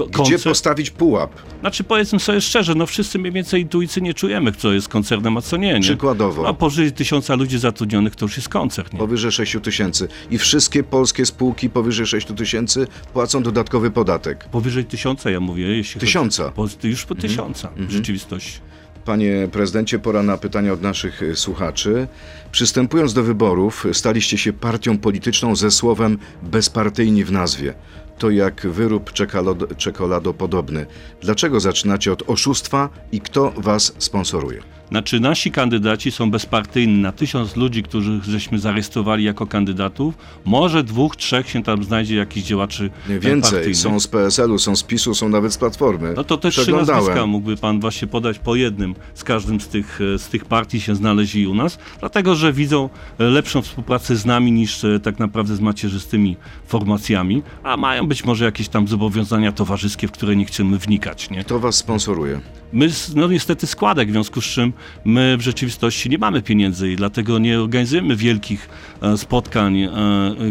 Gdzie 0.08 0.40
postawić 0.40 0.90
pułap? 0.90 1.32
Znaczy 1.60 1.84
powiedzmy 1.84 2.20
sobie 2.20 2.42
szczerze, 2.42 2.76
no 2.76 2.86
wszyscy 2.86 3.20
mniej 3.20 3.32
więcej 3.32 3.62
intuicyjnie 3.62 4.14
czujemy, 4.14 4.52
co 4.52 4.74
jest 4.74 4.88
koncernem, 4.88 5.38
a 5.38 5.42
co 5.42 5.58
nie. 5.58 5.74
nie? 5.74 5.80
Przykładowo. 5.80 6.44
No 6.44 6.54
powyżej 6.54 6.92
tysiąca 6.92 7.36
ludzi 7.36 7.60
zatrudnionych 7.60 8.16
to 8.16 8.26
już 8.26 8.38
jest 8.38 8.50
koncern. 8.50 8.90
Nie? 8.94 9.00
Powyżej 9.00 9.32
6 9.32 9.58
tysięcy. 9.64 10.08
I 10.32 10.38
wszystkie 10.38 10.84
polskie 10.84 11.26
spółki 11.26 11.70
powyżej 11.70 12.06
6 12.08 12.28
tysięcy 12.28 12.88
płacą 13.14 13.44
dodatkowy 13.44 13.92
podatek. 13.92 14.46
Powyżej 14.52 14.86
tysiąca, 14.86 15.30
ja 15.30 15.40
mówię, 15.40 15.64
jeśli 15.78 16.02
Tysiąca. 16.02 16.52
Chodzi, 16.56 16.78
po, 16.78 16.88
już 16.88 17.06
po 17.06 17.16
tysiąca 17.16 17.70
w 17.78 17.92
rzeczywistości. 17.92 18.60
Panie 19.06 19.48
prezydencie, 19.52 20.00
pora 20.00 20.24
na 20.24 20.38
pytania 20.38 20.74
od 20.74 20.82
naszych 20.82 21.22
y, 21.22 21.36
słuchaczy. 21.36 22.08
Przystępując 22.52 23.14
do 23.14 23.24
wyborów, 23.24 23.86
staliście 23.94 24.38
się 24.38 24.54
partią 24.54 24.98
polityczną 24.98 25.56
ze 25.56 25.72
słowem 25.72 26.18
bezpartyjni 26.44 27.24
w 27.24 27.32
nazwie. 27.32 27.74
To 28.20 28.30
jak 28.30 28.68
wyrób 28.68 29.14
czekolado, 29.14 29.68
czekoladopodobny. 29.76 30.86
Dlaczego 31.22 31.60
zaczynacie 31.60 32.14
od 32.14 32.30
oszustwa 32.30 32.90
i 33.12 33.22
kto 33.22 33.54
was 33.58 33.94
sponsoruje? 33.98 34.79
Znaczy 34.92 35.20
nasi 35.20 35.52
kandydaci 35.52 36.12
są 36.12 36.32
bezpartyjni. 36.32 36.98
Na 36.98 37.12
tysiąc 37.12 37.56
ludzi, 37.56 37.84
których 37.84 38.24
żeśmy 38.24 38.60
zarejestrowali 38.60 39.24
jako 39.24 39.48
kandydatów, 39.48 40.14
może 40.46 40.84
dwóch, 40.84 41.16
trzech 41.16 41.50
się 41.50 41.64
tam 41.64 41.84
znajdzie 41.84 42.16
jakichś 42.16 42.48
działaczy 42.48 42.90
Nie 43.10 43.20
więcej. 43.20 43.52
partyjnych. 43.52 43.78
Są 43.78 44.00
z 44.00 44.08
PSL-u, 44.08 44.60
są 44.60 44.76
z 44.76 44.84
PiSu, 44.84 45.16
są 45.16 45.30
nawet 45.30 45.54
z 45.54 45.58
Platformy. 45.58 46.14
No 46.16 46.24
to 46.24 46.38
te 46.38 46.50
trzy 46.52 46.72
nazwiska 46.72 47.26
mógłby 47.26 47.58
pan 47.58 47.80
właśnie 47.80 48.08
podać 48.08 48.40
po 48.40 48.56
jednym. 48.56 48.96
Z 49.14 49.24
każdym 49.24 49.62
z 49.62 49.68
tych, 49.68 50.00
e, 50.16 50.20
z 50.20 50.28
tych 50.30 50.46
partii 50.46 50.82
się 50.82 50.96
znaleźli 50.96 51.48
u 51.48 51.56
nas, 51.56 51.80
dlatego 52.00 52.36
że 52.36 52.54
widzą 52.54 52.90
e, 53.20 53.24
lepszą 53.24 53.62
współpracę 53.62 54.16
z 54.16 54.26
nami 54.26 54.52
niż 54.52 54.84
e, 54.84 55.00
tak 55.00 55.20
naprawdę 55.20 55.56
z 55.56 55.62
macierzystymi 55.62 56.38
formacjami, 56.68 57.44
a 57.64 57.78
mają 57.78 58.08
być 58.08 58.26
może 58.26 58.46
jakieś 58.46 58.70
tam 58.70 58.88
zobowiązania 58.88 59.52
towarzyskie, 59.52 60.08
w 60.08 60.12
które 60.12 60.36
nie 60.36 60.46
chcemy 60.46 60.78
wnikać. 60.78 61.30
Nie? 61.30 61.44
Kto 61.44 61.60
was 61.60 61.76
sponsoruje? 61.76 62.42
My, 62.74 62.90
no 63.16 63.28
niestety 63.28 63.68
składek, 63.68 64.10
w 64.10 64.12
związku 64.12 64.42
z 64.42 64.46
czym 64.46 64.74
my 65.06 65.38
w 65.38 65.42
rzeczywistości 65.42 66.10
nie 66.10 66.18
mamy 66.18 66.42
pieniędzy 66.42 66.92
i 66.92 66.96
dlatego 66.96 67.40
nie 67.40 67.60
organizujemy 67.60 68.16
wielkich 68.16 68.70
e, 69.02 69.18
spotkań 69.18 69.82
e, 69.82 69.92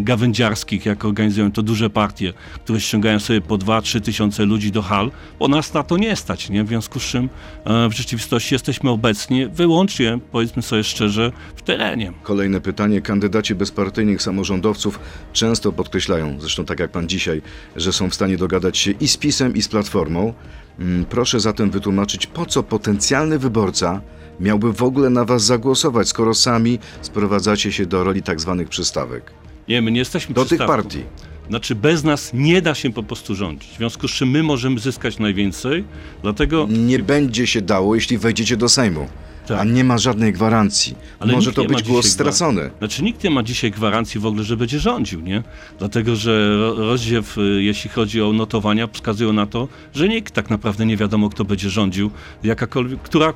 gawędziarskich, 0.01 0.87
jak 0.87 1.05
organizują 1.05 1.53
to 1.53 1.63
duże 1.63 1.91
partie, 1.91 2.33
które 2.55 2.81
ściągają 2.81 3.21
sobie 3.21 3.41
po 3.41 3.59
2-3 3.59 4.01
tysiące 4.01 4.45
ludzi 4.45 4.73
do 4.73 4.83
hal, 4.83 5.11
bo 5.39 5.49
nas 5.49 5.75
na 5.75 5.83
to 5.83 5.97
nie 5.97 6.17
stać, 6.17 6.51
nie? 6.51 6.65
W 6.65 6.69
związku 6.69 7.01
z 7.01 7.03
czym 7.03 7.29
e, 7.65 7.89
w 7.89 7.93
rzeczywistości 7.93 8.55
jesteśmy 8.55 8.91
obecni 8.91 9.47
wyłącznie, 9.47 10.19
powiedzmy 10.33 10.63
sobie 10.63 10.85
szczerze, 10.85 11.33
terenie. 11.69 12.13
Kolejne 12.23 12.61
pytanie. 12.61 13.01
Kandydaci 13.01 13.55
bezpartyjnych 13.55 14.23
samorządowców 14.23 15.01
często 15.33 15.73
podkreślają, 15.73 16.41
zresztą 16.41 16.65
tak 16.65 16.81
jak 16.81 16.91
pan 16.91 17.09
dzisiaj, 17.09 17.43
że 17.77 17.93
są 17.93 18.11
w 18.11 18.15
stanie 18.15 18.37
dogadać 18.37 18.79
się 18.79 18.91
i 18.91 19.09
z 19.09 19.17
PiSem, 19.17 19.55
i 19.55 19.63
z 19.63 19.69
Platformą. 19.69 20.35
Mm, 20.79 21.05
Proszę 21.05 21.41
zatem 21.41 21.71
wytłumaczyć, 21.71 22.27
po 22.27 22.47
co 22.47 22.63
potencjalny 22.63 23.39
wyborca 23.39 24.01
miałby 24.41 24.73
w 24.73 24.83
ogóle 24.83 25.11
na 25.11 25.25
was 25.25 25.43
zagłosować, 25.45 26.09
skoro 26.09 26.35
sami 26.35 26.79
sprowadzacie 27.03 27.73
się 27.73 27.87
do 27.87 28.05
roli 28.05 28.23
tak 28.23 28.41
zwanych 28.41 28.69
przystawek? 28.69 29.33
Nie, 29.69 29.83
my 29.83 29.91
nie 29.91 29.99
jesteśmy 29.99 30.35
Do 30.35 30.45
tych 30.45 30.59
partii. 30.59 31.05
Znaczy 31.49 31.75
bez 31.75 32.05
nas 32.05 32.31
nie 32.35 32.63
da 32.63 32.75
się 32.75 32.93
po 32.93 33.03
prostu 33.03 33.35
rządzić. 33.35 33.71
W 33.71 33.77
związku 33.77 34.09
z 34.09 34.11
czym 34.11 34.31
my 34.31 34.43
możemy 34.43 34.81
zyskać 34.81 35.19
najwięcej, 35.19 35.85
dlatego 36.23 36.67
Nie 36.71 36.99
będzie 36.99 37.47
się 37.47 37.61
dało, 37.61 37.95
jeśli 37.95 38.19
wejdziecie 38.19 38.57
do 38.57 38.69
Sejmu. 38.69 39.09
Tak. 39.49 39.61
A 39.61 39.65
nie 39.65 39.85
ma 39.85 39.99
żadnej 39.99 40.33
gwarancji. 40.33 40.95
Ale 41.19 41.33
Może 41.33 41.53
to 41.53 41.65
być 41.65 41.83
głos 41.83 42.07
stracony. 42.07 42.71
Znaczy 42.79 43.03
nikt 43.03 43.25
nie 43.25 43.31
ma 43.31 43.43
dzisiaj 43.43 43.71
gwarancji 43.71 44.21
w 44.21 44.27
ogóle, 44.27 44.45
że 44.45 44.57
będzie 44.57 44.79
rządził, 44.81 45.21
nie? 45.21 45.43
Dlatego, 45.79 46.17
że 46.17 46.57
ro- 46.59 46.75
rozdziew, 46.75 47.39
y, 47.39 47.63
jeśli 47.63 47.91
chodzi 47.91 48.23
o 48.23 48.33
notowania, 48.33 48.87
wskazują 48.93 49.33
na 49.33 49.47
to, 49.47 49.69
że 49.95 50.09
nikt 50.09 50.35
tak 50.35 50.51
naprawdę 50.51 50.87
nie 50.87 50.97
wiadomo, 50.97 51.29
kto 51.31 51.45
będzie 51.45 51.71
rządził, 51.71 52.11
jakakolwiek, 52.43 53.03
która 53.03 53.33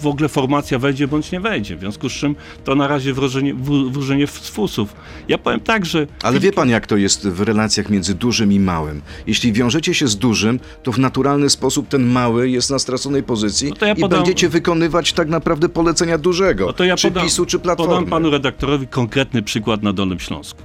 w 0.00 0.06
ogóle 0.06 0.28
formacja 0.28 0.78
wejdzie 0.78 1.08
bądź 1.08 1.32
nie 1.32 1.40
wejdzie. 1.40 1.76
W 1.76 1.80
związku 1.80 2.08
z 2.08 2.12
czym 2.12 2.36
to 2.64 2.74
na 2.74 2.88
razie 2.88 3.12
wróżenie, 3.14 3.54
wróżenie 3.90 4.26
z 4.26 4.48
fusów. 4.48 4.94
Ja 5.28 5.38
powiem 5.38 5.60
tak, 5.60 5.86
że 5.86 6.06
Ale 6.22 6.40
wie 6.40 6.52
pan, 6.52 6.68
jak 6.68 6.86
to 6.86 6.96
jest 6.96 7.28
w 7.28 7.40
relacjach 7.40 7.90
między 7.90 8.14
dużym 8.14 8.52
i 8.52 8.60
małym? 8.60 9.02
Jeśli 9.26 9.52
wiążecie 9.52 9.94
się 9.94 10.08
z 10.08 10.16
dużym, 10.16 10.60
to 10.82 10.92
w 10.92 10.98
naturalny 10.98 11.50
sposób 11.50 11.88
ten 11.88 12.02
mały 12.06 12.50
jest 12.50 12.70
na 12.70 12.78
straconej 12.78 13.22
pozycji 13.22 13.72
No 13.80 13.86
ja 13.86 13.92
i 13.92 14.00
podam- 14.00 14.18
będziecie 14.18 14.48
wykonywać 14.48 15.12
tak 15.12 15.28
naprawdę 15.28 15.51
polecenia 15.56 16.18
dużego. 16.18 16.66
No 16.66 16.72
to 16.72 16.84
ja 16.84 16.96
czy 16.96 17.08
podam, 17.08 17.24
PiSu, 17.24 17.46
czy 17.46 17.58
Platformy. 17.58 17.94
podam 17.94 18.06
panu 18.10 18.30
redaktorowi 18.30 18.86
konkretny 18.86 19.42
przykład 19.42 19.82
na 19.82 19.92
Dolnym 19.92 20.20
Śląsku. 20.20 20.62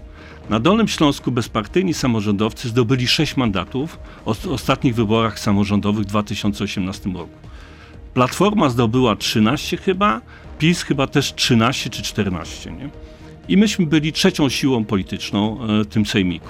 Na 0.50 0.60
Dolnym 0.60 0.88
Śląsku 0.88 1.32
bezpartyjni 1.32 1.93
samorządowcy 1.93 2.69
zdobyli 2.69 3.08
6 3.08 3.38
mandatów 3.38 4.00
w 4.26 4.47
ostatnich 4.47 4.95
wyborach 4.95 5.39
samorządowych 5.39 6.04
w 6.04 6.08
2018 6.08 7.10
roku. 7.10 7.30
Platforma 8.13 8.69
zdobyła 8.69 9.15
13 9.15 9.78
chyba, 9.78 10.21
PiS 10.60 10.82
chyba 10.84 11.08
też 11.08 11.34
13 11.36 11.89
czy 11.89 12.02
14. 12.04 12.71
Nie? 12.71 12.89
I 13.47 13.58
myśmy 13.58 13.86
byli 13.86 14.13
trzecią 14.13 14.50
siłą 14.50 14.86
polityczną 14.86 15.58
e, 15.63 15.84
w 15.84 15.88
tym 15.88 16.06
sejmiku. 16.06 16.47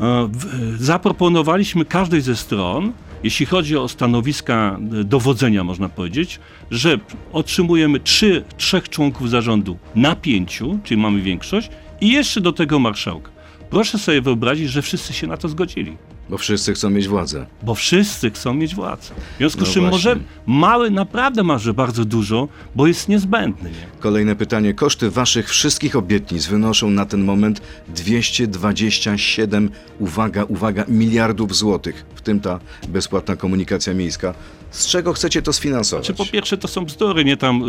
E, 0.00 0.28
w- 0.32 0.82
Zaproponowaliśmy 0.82 1.84
każdej 1.84 2.20
ze 2.20 2.36
stron, 2.36 2.92
jeśli 3.24 3.46
chodzi 3.46 3.76
o 3.76 3.88
stanowiska 3.88 4.78
e, 5.00 5.04
dowodzenia, 5.04 5.64
można 5.64 5.88
powiedzieć, 5.88 6.40
że 6.70 6.98
otrzymujemy 7.32 8.00
trzy, 8.00 8.44
trzech 8.56 8.88
członków 8.88 9.30
zarządu 9.30 9.78
na 9.94 10.16
pięciu, 10.16 10.78
czyli 10.84 11.00
mamy 11.00 11.20
większość, 11.20 11.70
i 12.00 12.12
jeszcze 12.12 12.40
do 12.40 12.52
tego 12.52 12.78
marszałka. 12.78 13.30
Proszę 13.70 13.98
sobie 13.98 14.20
wyobrazić, 14.20 14.70
że 14.70 14.82
wszyscy 14.82 15.12
się 15.12 15.26
na 15.26 15.36
to 15.36 15.48
zgodzili. 15.48 15.96
Bo 16.30 16.38
wszyscy 16.38 16.74
chcą 16.74 16.90
mieć 16.90 17.08
władzę. 17.08 17.46
Bo 17.62 17.74
wszyscy 17.74 18.30
chcą 18.30 18.54
mieć 18.54 18.74
władzę. 18.74 19.14
W 19.34 19.38
związku 19.38 19.60
No 19.60 19.66
z 19.66 19.70
czym 19.72 19.82
właśnie. 19.82 19.96
może 19.96 20.16
mały 20.46 20.90
naprawdę 20.90 21.42
marzy 21.42 21.74
bardzo 21.74 22.04
dużo, 22.04 22.48
bo 22.74 22.86
jest 22.86 23.08
niezbędny. 23.08 23.70
Nie? 23.70 23.76
Kolejne 24.00 24.36
pytanie. 24.36 24.74
Koszty 24.74 25.10
waszych 25.10 25.48
wszystkich 25.48 25.96
obietnic 25.96 26.46
wynoszą 26.46 26.90
na 26.90 27.06
ten 27.06 27.24
moment 27.24 27.60
227, 27.88 29.70
uwaga, 29.98 30.44
uwaga, 30.44 30.84
miliardów 30.88 31.56
złotych, 31.56 32.04
w 32.14 32.20
tym 32.20 32.40
ta 32.40 32.60
bezpłatna 32.88 33.36
komunikacja 33.36 33.94
miejska. 33.94 34.34
Z 34.70 34.86
czego 34.86 35.12
chcecie 35.12 35.42
to 35.42 35.52
sfinansować? 35.52 36.06
Czy 36.06 36.14
po 36.14 36.26
pierwsze 36.26 36.58
to 36.58 36.68
są 36.68 36.84
bzdury, 36.84 37.24
nie 37.24 37.36
tam 37.36 37.62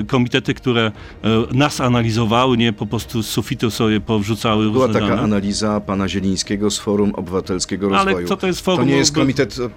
y, 0.00 0.04
komitety, 0.04 0.54
które 0.54 0.92
y, 1.52 1.54
nas 1.56 1.80
analizowały, 1.80 2.56
nie 2.56 2.72
po 2.72 2.86
prostu 2.86 3.22
z 3.22 3.26
sufitu 3.26 3.70
sobie 3.70 4.00
powrzucały 4.00 4.70
Była 4.70 4.86
różne 4.86 5.00
taka 5.00 5.14
dane. 5.14 5.22
analiza 5.22 5.80
pana 5.80 6.08
Zielińskiego 6.08 6.70
z 6.70 6.78
Forum 6.78 7.14
Obywatelskiego 7.14 7.88
No, 8.04 8.10
ale 8.10 8.24
co 8.24 8.36
to 8.36 8.46
jest 8.46 8.60
Forum 8.60 8.80
To 8.80 8.86
nie 8.86 8.96
jest 8.96 9.14
komitet 9.14 9.56
e, 9.58 9.64
e, 9.64 9.68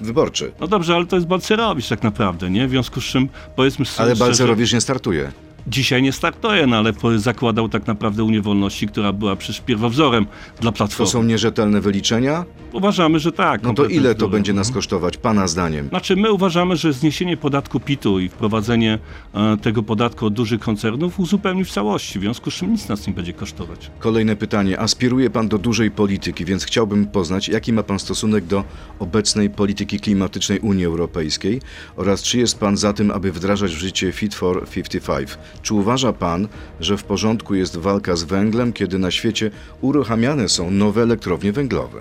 wyborczy. 0.00 0.52
No 0.60 0.66
dobrze, 0.66 0.94
ale 0.94 1.06
to 1.06 1.16
jest 1.16 1.28
Balcerowicz 1.28 1.88
tak 1.88 2.02
naprawdę, 2.02 2.50
nie? 2.50 2.66
W 2.66 2.70
związku 2.70 3.00
z 3.00 3.04
czym 3.04 3.28
powiedzmy 3.56 3.84
sobie 3.84 4.06
Ale 4.06 4.16
Balcerowicz 4.16 4.72
nie 4.72 4.80
startuje. 4.80 5.32
Dzisiaj 5.66 6.02
nie 6.02 6.12
startuje, 6.12 6.66
no 6.66 6.76
ale 6.76 6.92
zakładał 7.16 7.68
tak 7.68 7.86
naprawdę 7.86 8.24
Unię 8.24 8.40
Wolności, 8.42 8.86
która 8.86 9.12
była 9.12 9.36
przecież 9.36 9.60
pierwowzorem 9.60 10.26
dla 10.60 10.72
To 10.72 10.76
Platformy. 10.76 11.10
są 11.10 11.22
nierzetelne 11.22 11.80
wyliczenia? 11.80 12.44
Uważamy, 12.72 13.18
że 13.18 13.32
tak. 13.32 13.62
No 13.62 13.74
to 13.74 13.84
ile 13.86 14.14
to 14.14 14.28
będzie 14.28 14.52
nas 14.52 14.70
kosztować, 14.70 15.16
pana 15.16 15.48
zdaniem? 15.48 15.88
Znaczy, 15.88 16.16
my 16.16 16.32
uważamy, 16.32 16.76
że 16.76 16.92
zniesienie 16.92 17.36
podatku 17.36 17.80
PIT-u 17.80 18.18
i 18.18 18.28
wprowadzenie 18.28 18.98
e, 19.34 19.56
tego 19.56 19.82
podatku 19.82 20.26
od 20.26 20.34
dużych 20.34 20.60
koncernów 20.60 21.20
uzupełni 21.20 21.64
w 21.64 21.70
całości, 21.70 22.18
w 22.18 22.22
związku 22.22 22.50
z 22.50 22.54
czym 22.54 22.72
nic 22.72 22.88
nas 22.88 23.06
nie 23.06 23.12
będzie 23.12 23.32
kosztować. 23.32 23.90
Kolejne 23.98 24.36
pytanie. 24.36 24.80
Aspiruje 24.80 25.30
pan 25.30 25.48
do 25.48 25.58
dużej 25.58 25.90
polityki, 25.90 26.44
więc 26.44 26.64
chciałbym 26.64 27.06
poznać, 27.06 27.48
jaki 27.48 27.72
ma 27.72 27.82
pan 27.82 27.98
stosunek 27.98 28.44
do 28.44 28.64
obecnej 28.98 29.50
polityki 29.50 30.00
klimatycznej 30.00 30.58
Unii 30.58 30.84
Europejskiej 30.84 31.60
oraz 31.96 32.22
czy 32.22 32.38
jest 32.38 32.58
pan 32.58 32.76
za 32.76 32.92
tym, 32.92 33.10
aby 33.10 33.32
wdrażać 33.32 33.74
w 33.74 33.78
życie 33.78 34.12
Fit 34.12 34.34
for 34.34 34.68
55. 34.68 35.28
Czy 35.62 35.74
uważa 35.74 36.12
pan, 36.12 36.48
że 36.80 36.96
w 36.96 37.04
porządku 37.04 37.54
jest 37.54 37.76
walka 37.76 38.16
z 38.16 38.24
węglem, 38.24 38.72
kiedy 38.72 38.98
na 38.98 39.10
świecie 39.10 39.50
uruchamiane 39.80 40.48
są 40.48 40.70
nowe 40.70 41.02
elektrownie 41.02 41.52
węglowe? 41.52 42.00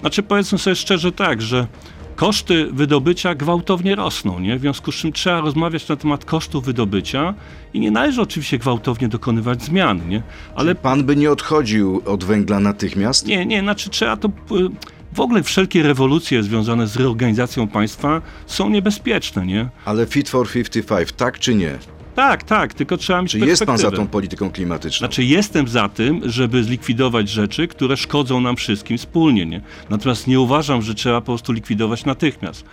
Znaczy, 0.00 0.22
powiedzmy 0.22 0.58
sobie 0.58 0.76
szczerze 0.76 1.12
tak, 1.12 1.42
że 1.42 1.66
koszty 2.16 2.68
wydobycia 2.72 3.34
gwałtownie 3.34 3.94
rosną, 3.96 4.38
nie? 4.40 4.58
W 4.58 4.60
związku 4.60 4.92
z 4.92 4.94
czym 4.94 5.12
trzeba 5.12 5.40
rozmawiać 5.40 5.88
na 5.88 5.96
temat 5.96 6.24
kosztów 6.24 6.64
wydobycia 6.64 7.34
i 7.74 7.80
nie 7.80 7.90
należy 7.90 8.22
oczywiście 8.22 8.58
gwałtownie 8.58 9.08
dokonywać 9.08 9.62
zmian, 9.64 10.08
nie? 10.08 10.22
Ale 10.54 10.74
Pan 10.74 11.04
by 11.04 11.16
nie 11.16 11.30
odchodził 11.30 12.02
od 12.06 12.24
węgla 12.24 12.60
natychmiast? 12.60 13.26
nie, 13.26 13.46
nie, 13.46 13.60
znaczy 13.60 13.90
trzeba 13.90 14.16
to... 14.16 14.28
y, 14.28 14.32
W 15.12 15.20
ogóle 15.20 15.42
wszelkie 15.42 15.82
rewolucje 15.82 16.42
związane 16.42 16.86
z 16.86 16.96
reorganizacją 16.96 17.68
państwa 17.68 18.22
są 18.46 18.68
niebezpieczne, 18.70 19.46
nie? 19.46 19.68
Ale 19.84 20.06
Fit 20.06 20.28
for 20.28 20.48
55, 20.50 21.12
tak 21.12 21.38
czy 21.38 21.54
nie? 21.54 21.78
Tak, 22.18 22.42
tak, 22.42 22.74
tylko 22.74 22.96
trzeba 22.96 23.22
mieć 23.22 23.32
Czy 23.32 23.38
jest 23.38 23.66
pan 23.66 23.78
za 23.78 23.90
tą 23.90 24.06
polityką 24.06 24.50
klimatyczną? 24.50 24.98
Znaczy 25.06 25.24
jestem 25.24 25.68
za 25.68 25.88
tym, 25.88 26.20
żeby 26.24 26.64
zlikwidować 26.64 27.28
rzeczy, 27.28 27.68
które 27.68 27.96
szkodzą 27.96 28.40
nam 28.40 28.56
wszystkim 28.56 28.98
wspólnie, 28.98 29.46
nie? 29.46 29.60
Natomiast 29.90 30.26
nie 30.26 30.40
uważam, 30.40 30.82
że 30.82 30.94
trzeba 30.94 31.20
po 31.20 31.26
prostu 31.26 31.52
likwidować 31.52 32.04
natychmiast. 32.04 32.64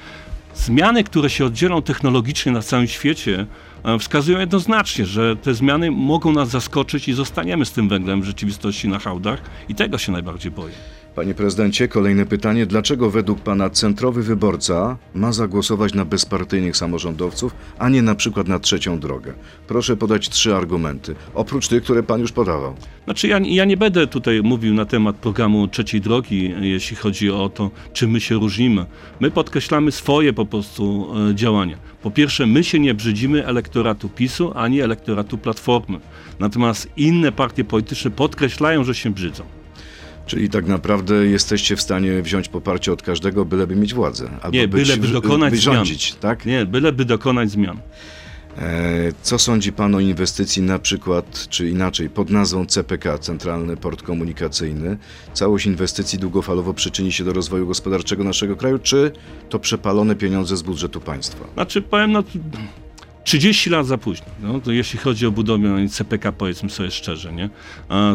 Zmiany, 0.56 1.04
które 1.04 1.30
się 1.30 1.46
oddzielą 1.46 1.82
technologicznie 1.82 2.52
na 2.52 2.62
całym 2.62 2.88
świecie, 2.88 3.46
e, 3.84 4.00
wskazują 4.00 4.40
jednoznacznie, 4.40 5.06
że 5.06 5.36
te 5.36 5.54
zmiany 5.54 5.92
mogą 5.92 6.32
nas 6.32 6.50
zaskoczyć 6.50 7.08
i 7.08 7.14
zostaniemy 7.14 7.66
z 7.66 7.72
tym 7.72 7.90
węglem 7.90 8.22
w 8.22 8.26
rzeczywistości 8.26 8.88
na 8.88 9.00
hałdach 9.00 9.42
i 9.70 9.76
tego 9.76 9.98
się 9.98 10.12
najbardziej 10.12 10.52
boję. 10.52 10.74
Panie 11.15 11.34
prezydencie, 11.34 11.88
kolejne 11.88 12.25
pytanie. 12.25 12.65
Dlaczego 12.65 13.10
według 13.10 13.39
pana 13.39 13.69
centrowy 13.69 14.23
wyborca 14.23 14.97
ma 15.13 15.32
zagłosować 15.32 15.93
na 15.93 16.06
bezpartyjnych 16.06 16.78
samorządowców, 16.78 17.56
a 17.80 17.89
nie 17.89 18.01
na 18.01 18.15
przykład 18.15 18.47
na 18.47 18.60
trzecią 18.60 18.99
drogę? 18.99 19.34
Proszę 19.67 19.97
podać 19.97 20.30
trzy 20.30 20.56
argumenty, 20.56 21.15
oprócz 21.34 21.67
tych, 21.67 21.84
które 21.84 22.04
pan 22.04 22.21
już 22.21 22.32
podawał. 22.32 22.75
Znaczy 23.06 23.28
ja, 23.28 23.39
ja 23.43 23.65
nie 23.65 23.78
będę 23.78 24.08
tutaj 24.08 24.41
mówił 24.43 24.73
na 24.73 24.86
temat 24.86 25.15
programu 25.15 25.67
trzeciej 25.67 26.01
drogi, 26.01 26.54
jeśli 26.62 26.95
chodzi 26.95 27.32
o 27.32 27.49
to, 27.49 27.71
czym 27.93 28.12
my 28.12 28.19
się 28.21 28.36
różnimy. 28.36 28.86
My 29.19 29.32
podkreślamy 29.32 29.91
swoje 29.91 30.34
po 30.34 30.45
prostu 30.45 31.08
e, 31.30 31.36
działania. 31.36 31.78
Po 32.01 32.12
pierwsze, 32.12 32.45
my 32.45 32.63
się 32.63 32.80
nie 32.80 32.93
brzydzimy 32.93 33.45
elektoratu 33.47 34.10
PiSu, 34.10 34.51
ani 34.56 34.82
elektoratu 34.82 35.38
Platformy. 35.38 35.99
Natomiast 36.39 36.89
inne 36.97 37.32
partie 37.32 37.63
polityczne 37.63 38.12
podkreślają, 38.12 38.84
że 38.84 38.95
się 38.95 39.10
brzydzą. 39.10 39.43
Czyli 40.26 40.50
tak 40.50 40.68
naprawdę 40.68 41.26
jesteście 41.26 41.76
w 41.76 41.82
stanie 41.82 42.22
wziąć 42.22 42.48
poparcie 42.50 42.94
od 42.94 43.02
każdego, 43.02 43.46
byleby 43.46 43.76
mieć 43.76 43.94
władzę. 43.94 44.30
Albo 44.42 44.58
Nie, 44.58 44.68
być, 44.68 44.88
byleby 44.88 45.08
dokonać 45.08 45.54
zmian. 45.54 45.76
rządzić, 45.76 46.14
tak? 46.16 46.46
Nie, 46.46 46.66
byleby 46.66 47.06
dokonać 47.06 47.52
zmian. 47.52 47.80
E, 48.58 49.12
co 49.22 49.40
sądzi 49.40 49.74
pan 49.74 49.96
o 49.96 50.00
inwestycji 50.00 50.62
na 50.62 50.80
przykład, 50.80 51.48
czy 51.50 51.70
inaczej, 51.70 52.10
pod 52.10 52.30
nazwą 52.30 52.66
CPK, 52.66 53.18
Centralny 53.18 53.78
Port 53.78 54.02
Komunikacyjny? 54.02 54.98
Całość 55.34 55.66
inwestycji 55.66 56.20
długofalowo 56.20 56.74
przyczyni 56.74 57.12
się 57.12 57.24
do 57.24 57.34
rozwoju 57.34 57.68
gospodarczego 57.68 58.24
naszego 58.24 58.56
kraju, 58.56 58.80
czy 58.80 59.12
to 59.50 59.60
przepalone 59.60 60.16
pieniądze 60.16 60.58
z 60.58 60.62
budżetu 60.62 61.02
państwa? 61.02 61.46
Znaczy 61.54 61.82
powiem, 61.82 62.12
no 62.12 62.24
30 63.26 63.70
lat 63.70 63.88
za 63.88 63.98
późno, 63.98 64.26
no, 64.44 64.60
to 64.60 64.72
jeśli 64.72 65.00
chodzi 65.00 65.26
o 65.26 65.32
budowę 65.32 65.88
CPK, 65.90 66.32
powiedzmy 66.32 66.70
sobie 66.70 66.92
szczerze, 66.92 67.34
nie? 67.34 67.50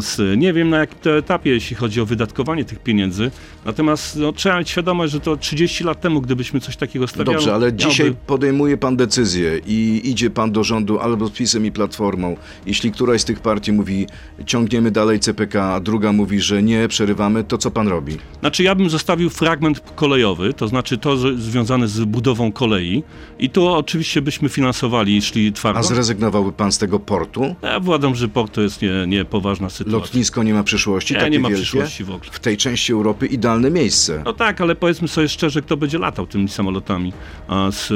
Z, 0.01 0.39
nie 0.39 0.53
wiem 0.53 0.69
na 0.69 0.77
jakim 0.77 0.99
to 0.99 1.17
etapie, 1.17 1.49
jeśli 1.49 1.75
chodzi 1.75 2.01
o 2.01 2.05
wydatkowanie 2.05 2.65
tych 2.65 2.79
pieniędzy, 2.79 3.31
natomiast 3.65 4.15
no, 4.15 4.33
trzeba 4.33 4.59
mieć 4.59 4.69
świadomość, 4.69 5.13
że 5.13 5.19
to 5.19 5.37
30 5.37 5.83
lat 5.83 6.01
temu, 6.01 6.21
gdybyśmy 6.21 6.59
coś 6.59 6.77
takiego 6.77 7.07
stawiali... 7.07 7.35
Dobrze, 7.37 7.53
ale 7.53 7.65
miałby- 7.65 7.77
dzisiaj 7.77 8.15
podejmuje 8.27 8.77
pan 8.77 8.97
decyzję 8.97 9.61
i 9.67 10.01
idzie 10.03 10.29
pan 10.29 10.51
do 10.51 10.63
rządu 10.63 10.99
albo 10.99 11.27
z 11.27 11.31
PiSem 11.31 11.65
i 11.65 11.71
Platformą. 11.71 12.37
Jeśli 12.65 12.91
któraś 12.91 13.21
z 13.21 13.25
tych 13.25 13.39
partii 13.39 13.71
mówi, 13.71 14.07
ciągniemy 14.45 14.91
dalej 14.91 15.19
CPK, 15.19 15.73
a 15.73 15.79
druga 15.79 16.11
mówi, 16.11 16.41
że 16.41 16.63
nie, 16.63 16.87
przerywamy, 16.87 17.43
to 17.43 17.57
co 17.57 17.71
pan 17.71 17.87
robi? 17.87 18.17
Znaczy 18.39 18.63
ja 18.63 18.75
bym 18.75 18.89
zostawił 18.89 19.29
fragment 19.29 19.79
kolejowy, 19.95 20.53
to 20.53 20.67
znaczy 20.67 20.97
to 20.97 21.17
związane 21.37 21.87
z 21.87 22.03
budową 22.03 22.51
kolei 22.51 23.03
i 23.39 23.49
to 23.49 23.77
oczywiście 23.77 24.21
byśmy 24.21 24.49
finansowali 24.49 25.00
pracowali 25.01 25.21
szli 25.21 25.53
twardo. 25.53 25.79
A 25.79 25.83
zrezygnowałby 25.83 26.51
pan 26.51 26.71
z 26.71 26.77
tego 26.77 26.99
portu? 26.99 27.55
Ja 27.61 27.77
uważam, 27.77 28.15
że 28.15 28.27
port 28.27 28.53
to 28.53 28.61
jest 28.61 28.81
nie, 28.81 28.89
niepoważna 29.07 29.69
sytuacja. 29.69 29.99
Lotnisko 29.99 30.43
nie 30.43 30.53
ma 30.53 30.63
przyszłości, 30.63 31.13
Nie, 31.13 31.29
nie 31.29 31.39
ma 31.39 31.49
wielkie? 31.49 31.63
przyszłości 31.63 32.03
w 32.03 32.09
ogóle. 32.11 32.31
W 32.31 32.39
tej 32.39 32.57
części 32.57 32.93
Europy 32.93 33.27
idealne 33.27 33.71
miejsce. 33.71 34.21
No 34.25 34.33
tak, 34.33 34.61
ale 34.61 34.75
powiedzmy 34.75 35.07
sobie 35.07 35.29
szczerze, 35.29 35.61
kto 35.61 35.77
będzie 35.77 35.99
latał 35.99 36.27
tymi 36.27 36.49
samolotami. 36.49 37.13
A 37.47 37.71
z, 37.71 37.91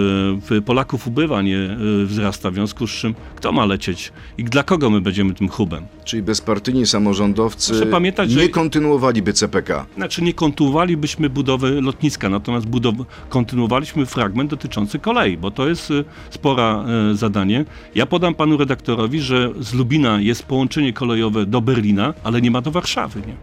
y, 0.51 0.61
Polaków 0.61 1.07
ubywa, 1.07 1.41
nie 1.41 1.57
y, 1.57 2.05
wzrasta, 2.05 2.51
w 2.51 2.53
związku 2.53 2.87
z 2.87 2.91
czym 2.91 3.15
kto 3.35 3.51
ma 3.51 3.65
lecieć 3.65 4.11
i 4.37 4.43
dla 4.43 4.63
kogo 4.63 4.89
my 4.89 5.01
będziemy 5.01 5.33
tym 5.33 5.49
hubem? 5.49 5.85
Czyli 6.05 6.23
bezpartyjni 6.23 6.85
samorządowcy 6.85 7.71
Proszę 7.71 7.85
pamiętać, 7.85 8.31
że- 8.31 8.39
nie 8.41 8.49
kontynuowaliby 8.49 9.33
CPK. 9.33 9.85
Znaczy 9.95 10.21
nie 10.23 10.33
kontynuowalibyśmy 10.33 11.29
budowy 11.29 11.81
lotniska, 11.81 12.29
natomiast 12.29 12.65
budow- 12.67 13.05
kontynuowaliśmy 13.29 14.05
fragment 14.05 14.49
dotyczący 14.49 14.99
kolei, 14.99 15.37
bo 15.37 15.51
to 15.51 15.67
jest 15.67 15.91
y, 15.91 16.03
spora 16.29 16.85
zadanie. 17.13 17.65
Ja 17.95 18.05
podam 18.05 18.35
panu 18.35 18.57
redaktorowi, 18.57 19.21
że 19.21 19.51
z 19.59 19.73
Lubina 19.73 20.21
jest 20.21 20.43
połączenie 20.43 20.93
kolejowe 20.93 21.45
do 21.45 21.61
Berlina, 21.61 22.13
ale 22.23 22.41
nie 22.41 22.51
ma 22.51 22.61
do 22.61 22.71
Warszawy, 22.71 23.19
nie? 23.27 23.35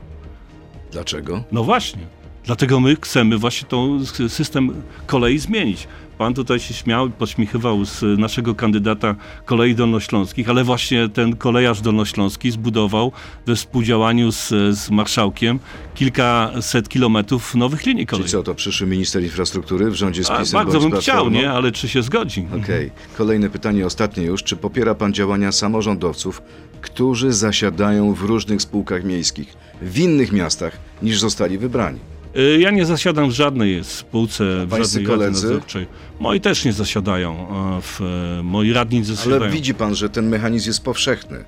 Dlaczego? 0.92 1.44
No 1.52 1.64
właśnie. 1.64 2.02
Dlatego 2.44 2.80
my 2.80 2.96
chcemy 3.00 3.38
właśnie 3.38 3.68
s- 4.02 4.32
system 4.32 4.70
kolei 5.06 5.38
zmienić. 5.38 5.88
Pan 6.22 6.34
tutaj 6.34 6.60
się 6.60 6.74
śmiał 6.74 7.06
i 7.08 7.10
pośmiechiwał 7.10 7.84
z 7.84 8.18
naszego 8.18 8.54
kandydata 8.54 9.14
kolei 9.44 9.74
dolnośląskich, 9.74 10.48
ale 10.48 10.64
właśnie 10.64 11.08
ten 11.08 11.36
kolejarz 11.36 11.80
dolnośląski 11.80 12.50
zbudował 12.50 13.12
we 13.46 13.56
współdziałaniu 13.56 14.32
z, 14.32 14.48
z 14.78 14.90
marszałkiem 14.90 15.58
kilkaset 15.94 16.88
kilometrów 16.88 17.54
nowych 17.54 17.86
linii 17.86 18.06
Czyli 18.06 18.06
kolejowych. 18.06 18.30
co, 18.30 18.42
to 18.42 18.54
przyszły 18.54 18.86
minister 18.86 19.22
infrastruktury 19.22 19.90
w 19.90 19.94
rządzie 19.94 20.24
z 20.24 20.28
PiSem 20.28 20.64
bardzo 20.64 20.80
bym 20.80 21.00
chciał, 21.00 21.30
nie? 21.30 21.50
Ale 21.50 21.72
czy 21.72 21.88
się 21.88 22.02
zgodzi? 22.02 22.46
Okej. 22.62 22.90
Kolejne 23.18 23.50
pytanie, 23.50 23.86
ostatnie 23.86 24.24
już. 24.24 24.42
Czy 24.42 24.56
popiera 24.56 24.94
pan 24.94 25.12
działania 25.12 25.52
samorządowców, 25.52 26.42
którzy 26.80 27.32
zasiadają 27.32 28.14
w 28.14 28.22
różnych 28.22 28.62
spółkach 28.62 29.04
miejskich, 29.04 29.54
w 29.82 29.98
innych 29.98 30.32
miastach, 30.32 30.78
niż 31.02 31.20
zostali 31.20 31.58
wybrani? 31.58 31.98
Y, 32.36 32.58
Ja 32.60 32.70
nie 32.70 32.86
zasiadam 32.86 33.28
w 33.28 33.32
żadnej 33.32 33.84
spółce, 33.84 34.44
w 34.44 34.58
żadnej 34.70 34.78
radzie 34.80 35.02
koledzy? 35.02 35.46
nadzorczej. 35.46 35.86
Moi 36.20 36.40
też 36.40 36.64
nie 36.64 36.72
zasiadają. 36.72 37.46
a 37.50 37.80
W, 37.80 38.00
e, 38.00 38.42
moi 38.42 38.72
radni 38.72 39.04
zasiadają. 39.04 39.42
Ale 39.42 39.50
widzi 39.50 39.74
pan, 39.74 39.94
że 39.94 40.08
ten 40.10 40.28
mechanizm 40.28 40.68
jest 40.68 40.84
powszechny. 40.84 41.44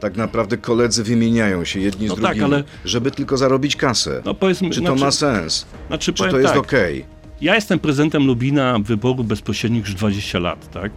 Tak 0.00 0.16
naprawdę 0.16 0.56
koledzy 0.58 1.04
wymieniają 1.04 1.64
się 1.64 1.80
jedni 1.80 2.06
No 2.06 2.14
z 2.16 2.16
tak, 2.20 2.24
drugimi, 2.24 2.44
ale- 2.44 2.64
żeby 2.84 3.10
tylko 3.10 3.36
zarobić 3.36 3.76
kasę. 3.76 4.22
No 4.24 4.34
powiedzmy, 4.34 4.70
Czy 4.70 4.80
to 4.80 4.86
znaczy- 4.86 5.00
ma 5.04 5.10
sens? 5.10 5.66
Znaczy, 5.88 6.12
Czy 6.12 6.28
to 6.28 6.38
jest 6.38 6.52
tak, 6.54 6.58
okej? 6.62 7.04
Ja 7.40 7.54
jestem 7.54 7.78
prezydentem 7.78 8.26
Lubina 8.26 8.78
wyboru 8.78 9.24
bezpośrednich 9.24 9.84
już 9.84 9.94
20 9.94 10.38
lat, 10.38 10.70
tak? 10.70 10.92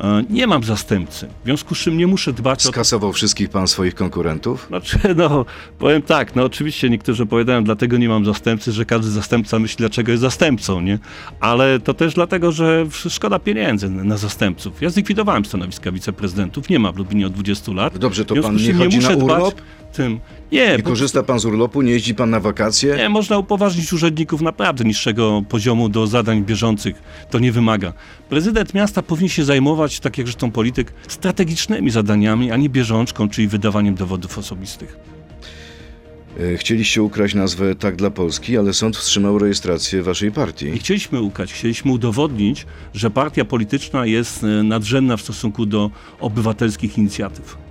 E, 0.00 0.22
Nie 0.30 0.46
mam 0.46 0.64
zastępcy, 0.64 1.28
w 1.42 1.44
związku 1.44 1.74
z 1.74 1.78
czym 1.78 1.96
nie 1.96 2.06
muszę 2.06 2.32
dbać 2.32 2.60
o 2.60 2.62
to. 2.62 2.68
Skasował 2.72 3.12
wszystkich 3.12 3.48
pan 3.50 3.68
swoich 3.68 3.94
konkurentów? 3.94 4.64
Znaczy, 4.68 4.98
no, 5.16 5.44
powiem 5.78 6.02
tak, 6.02 6.36
no 6.36 6.44
oczywiście 6.44 6.90
niektórzy 6.90 7.22
opowiadają, 7.22 7.64
dlatego 7.64 7.96
nie 7.98 8.08
mam 8.08 8.24
zastępcy, 8.24 8.72
że 8.72 8.84
każdy 8.84 9.10
zastępca 9.10 9.58
myśli, 9.58 9.76
dlaczego 9.78 10.10
jest 10.12 10.20
zastępcą, 10.22 10.80
nie? 10.80 10.98
Ale 11.40 11.80
to 11.80 11.94
też 11.94 12.14
dlatego, 12.14 12.52
że 12.52 12.86
szkoda 13.08 13.38
pieniędzy 13.38 13.90
na 13.90 14.16
zastępców. 14.16 14.82
Ja 14.82 14.90
zlikwidowałem 14.90 15.44
stanowiska 15.44 15.92
wiceprezydentów, 15.92 16.68
nie 16.68 16.78
ma 16.78 16.92
w 16.92 16.96
Lubinie 16.96 17.26
od 17.26 17.32
20 17.32 17.72
lat. 17.72 17.98
Dobrze, 17.98 18.24
to 18.24 18.34
pan 18.42 18.56
nie 18.56 18.74
chodzi 18.74 18.96
muszę 18.96 19.10
na 19.10 19.16
dbać 19.16 19.38
urlop? 19.38 19.54
Tym. 19.98 20.20
Nie, 20.52 20.72
Nie 20.72 20.78
bo- 20.78 20.88
korzysta 20.90 21.22
pan 21.22 21.38
z 21.40 21.44
urlopu? 21.44 21.82
Nie 21.82 21.92
jeździ 21.92 22.14
pan 22.14 22.30
na 22.30 22.40
wakacje? 22.40 22.96
Nie, 22.96 23.08
można 23.08 23.38
upoważnić 23.38 23.92
urzędników 23.92 24.40
naprawdę 24.40 24.84
niższego 24.84 25.42
poziomu 25.48 25.88
do 25.88 26.06
zadań 26.06 26.44
bieżących. 26.44 27.02
To 27.30 27.38
nie 27.38 27.52
wymaga. 27.52 27.92
Prezydent 28.28 28.74
miasta 28.74 29.02
powinien 29.02 29.28
się 29.28 29.44
zajmować, 29.44 30.00
tak 30.00 30.18
jak 30.18 30.26
zresztą 30.26 30.50
polityk, 30.50 30.92
strategicznymi 31.08 31.90
zadaniami, 31.90 32.50
a 32.50 32.56
nie 32.56 32.68
bieżączką, 32.68 33.28
czyli 33.28 33.48
wydawaniem 33.48 33.94
dowodów 33.94 34.38
osobistych. 34.38 34.96
E, 36.40 36.56
Chcieliście 36.56 37.02
ukraść 37.02 37.34
nazwę 37.34 37.74
Tak 37.74 37.96
dla 37.96 38.10
Polski, 38.10 38.58
ale 38.58 38.72
sąd 38.72 38.96
wstrzymał 38.96 39.38
rejestrację 39.38 40.02
waszej 40.02 40.28
Nie 40.28 40.34
partii. 40.34 40.78
chcieliśmy 40.78 41.20
ukać, 41.20 41.52
chcieliśmy 41.52 41.92
udowodnić, 41.92 42.66
że 42.94 43.10
partia 43.10 43.44
polityczna 43.44 44.06
jest 44.06 44.44
e, 44.44 44.46
nadrzędna 44.62 45.16
w 45.16 45.20
stosunku 45.22 45.66
do 45.66 45.90
obywatelskich 46.20 46.98
inicjatyw. 46.98 47.67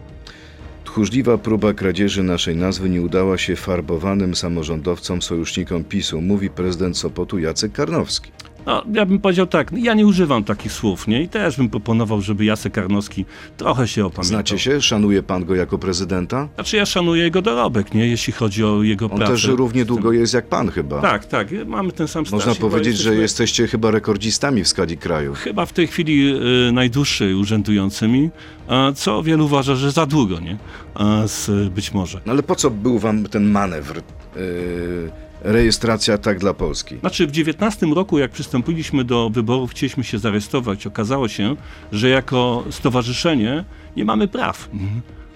Tchórzliwa 0.97 1.37
próba 1.37 1.73
kradzieży 1.73 2.23
naszej 2.23 2.55
nazwy 2.55 2.89
nie 2.89 3.01
udała 3.01 3.37
się 3.37 3.55
farbowanym 3.55 4.35
samorządowcom, 4.35 5.21
sojusznikom 5.21 5.83
PiSu, 5.83 6.21
mówi 6.21 6.49
prezydent 6.49 6.97
Sopotu 6.97 7.39
Jacek 7.39 7.71
Karnowski. 7.71 8.31
No, 8.67 8.83
ja 8.93 9.05
bym 9.05 9.19
powiedział 9.19 9.47
tak, 9.47 9.71
ja 9.77 9.93
nie 9.93 10.05
używam 10.05 10.43
takich 10.43 10.71
słów, 10.71 11.07
nie? 11.07 11.21
I 11.21 11.29
też 11.29 11.57
bym 11.57 11.69
proponował, 11.69 12.21
żeby 12.21 12.45
Jacek 12.45 12.73
Karnowski 12.73 13.25
trochę 13.57 13.87
się 13.87 14.05
opamiętał. 14.05 14.23
Znacie 14.23 14.59
się? 14.59 14.81
Szanuje 14.81 15.23
pan 15.23 15.45
go 15.45 15.55
jako 15.55 15.77
prezydenta? 15.77 16.47
Znaczy 16.55 16.77
ja 16.77 16.85
szanuję 16.85 17.23
jego 17.23 17.41
dorobek, 17.41 17.93
nie? 17.93 18.07
Jeśli 18.07 18.33
chodzi 18.33 18.63
o 18.63 18.83
jego 18.83 19.05
On 19.05 19.17
pracę. 19.17 19.31
też 19.31 19.45
równie 19.47 19.85
długo 19.85 20.11
jest 20.11 20.33
jak 20.33 20.47
pan 20.47 20.69
chyba. 20.71 21.01
Tak, 21.01 21.25
tak, 21.25 21.47
mamy 21.65 21.91
ten 21.91 22.07
sam 22.07 22.23
Można 22.31 22.39
staż 22.39 22.57
powiedzieć, 22.57 22.97
że 22.97 23.09
jesteśmy 23.09 23.21
jesteście 23.21 23.67
chyba 23.67 23.91
rekordzistami 23.91 24.63
w 24.63 24.67
skali 24.67 24.97
kraju. 24.97 25.33
Chyba 25.33 25.65
w 25.65 25.73
tej 25.73 25.87
chwili 25.87 26.35
y, 26.69 26.71
najdłuższy 26.71 27.37
urzędującymi, 27.37 28.29
a 28.67 28.91
co 28.95 29.23
wielu 29.23 29.45
uważa, 29.45 29.75
że 29.75 29.91
za 29.91 30.05
długo, 30.05 30.39
nie? 30.39 30.57
A 30.95 31.27
z, 31.27 31.69
być 31.69 31.93
może. 31.93 32.21
No 32.25 32.31
ale 32.31 32.43
po 32.43 32.55
co 32.55 32.69
był 32.69 32.99
wam 32.99 33.23
ten 33.25 33.51
manewr? 33.51 33.95
Yy, 34.35 35.11
rejestracja 35.51 36.17
tak 36.17 36.39
dla 36.39 36.53
Polski. 36.53 36.97
Znaczy 36.99 37.27
w 37.27 37.31
19 37.31 37.85
roku, 37.85 38.17
jak 38.19 38.31
przystąpiliśmy 38.31 39.03
do 39.03 39.29
wyborów, 39.29 39.71
chcieliśmy 39.71 40.03
się 40.03 40.19
zarejestrować. 40.19 40.87
Okazało 40.87 41.27
się, 41.27 41.55
że 41.91 42.09
jako 42.09 42.63
stowarzyszenie 42.69 43.63
nie 43.97 44.05
mamy 44.05 44.27
praw. 44.27 44.69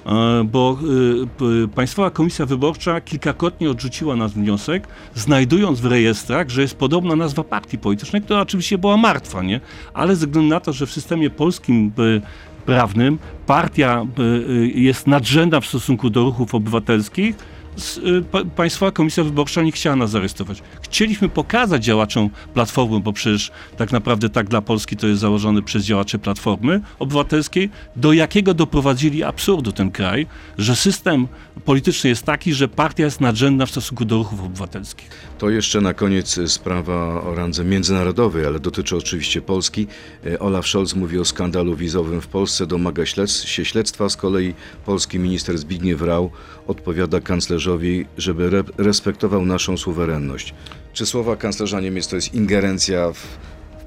E, 0.05 0.43
Bo 0.43 0.77
p- 1.37 1.45
Państwowa 1.75 2.09
Komisja 2.09 2.45
Wyborcza 2.45 3.01
kilkakrotnie 3.01 3.69
odrzuciła 3.69 4.15
nasz 4.15 4.31
wniosek, 4.31 4.87
znajdując 5.15 5.79
w 5.81 5.85
rejestrach, 5.85 6.49
że 6.49 6.61
jest 6.61 6.75
podobna 6.75 7.15
nazwa 7.15 7.43
partii 7.43 7.77
politycznej, 7.77 8.21
która 8.21 8.41
oczywiście 8.41 8.77
była 8.77 8.97
martwa, 8.97 9.43
nie? 9.43 9.59
Ale 9.93 10.15
ze 10.15 10.25
względu 10.27 10.49
na 10.49 10.59
to, 10.59 10.73
że 10.73 10.85
w 10.85 10.91
systemie 10.91 11.29
polskim 11.29 11.91
y, 11.99 12.21
prawnym 12.65 13.19
partia 13.47 14.05
jest 14.75 15.07
nadrzędna 15.07 15.59
w 15.61 15.65
stosunku 15.65 16.09
do 16.09 16.23
ruchów 16.23 16.55
obywatelskich, 16.55 17.35
Państwowa 18.55 18.91
Komisja 18.91 19.23
Wyborcza 19.23 19.61
nie 19.61 19.71
chciała 19.71 19.95
nas 19.95 20.11
zarejestrować. 20.11 20.63
Chcieliśmy 20.81 21.29
pokazać 21.29 21.83
działaczom 21.83 22.29
Platformy, 22.53 22.99
bo 22.99 23.13
przecież 23.13 23.51
tak 23.77 23.91
naprawdę 23.91 24.29
tak 24.29 24.49
dla 24.49 24.61
Polski 24.61 24.97
to 24.97 25.07
jest 25.07 25.21
założone 25.21 25.61
przez 25.61 25.83
działaczy 25.83 26.19
Platformy 26.19 26.81
Obywatelskiej, 26.99 27.69
do 27.95 28.13
jakiego 28.13 28.53
doprowadzili 28.53 29.23
absurdu 29.23 29.71
ten 29.71 29.91
kraj, 29.91 30.27
że 30.57 30.75
system 30.75 31.27
polityczny 31.65 32.09
jest 32.09 32.23
taki, 32.23 32.53
że 32.53 32.67
partia 32.67 33.03
jest 33.03 33.21
nadrzędna 33.21 33.65
w 33.65 33.71
stosunku 33.71 34.05
do 34.05 34.17
ruchów 34.17 34.43
obywatelskich. 34.43 35.09
To 35.41 35.49
jeszcze 35.49 35.81
na 35.81 35.93
koniec 35.93 36.39
sprawa 36.47 37.23
o 37.23 37.35
randze 37.35 37.63
międzynarodowej, 37.63 38.45
ale 38.45 38.59
dotyczy 38.59 38.97
oczywiście 38.97 39.41
Polski. 39.41 39.87
Y, 40.25 40.39
Olaf 40.39 40.67
Scholz 40.67 40.95
mówi 40.95 41.19
o 41.19 41.25
skandalu 41.25 41.75
wizowym 41.75 42.21
w 42.21 42.27
Polsce, 42.27 42.67
domaga 42.67 43.05
się 43.05 43.65
śledztwa. 43.65 44.09
Z 44.09 44.17
kolei 44.17 44.53
polski 44.85 45.19
minister 45.19 45.57
Zbigniew 45.57 46.01
Rau 46.01 46.31
odpowiada 46.67 47.21
kanclerzowi, 47.21 48.05
żeby 48.17 48.43
re- 48.43 48.63
respektował 48.77 49.45
naszą 49.45 49.77
suwerenność. 49.77 50.53
Czy 50.93 51.05
słowa 51.05 51.35
kanclerza 51.35 51.81
Niemiec 51.81 52.07
to 52.07 52.15
jest 52.15 52.33
ingerencja 52.33 53.11
w 53.11 53.27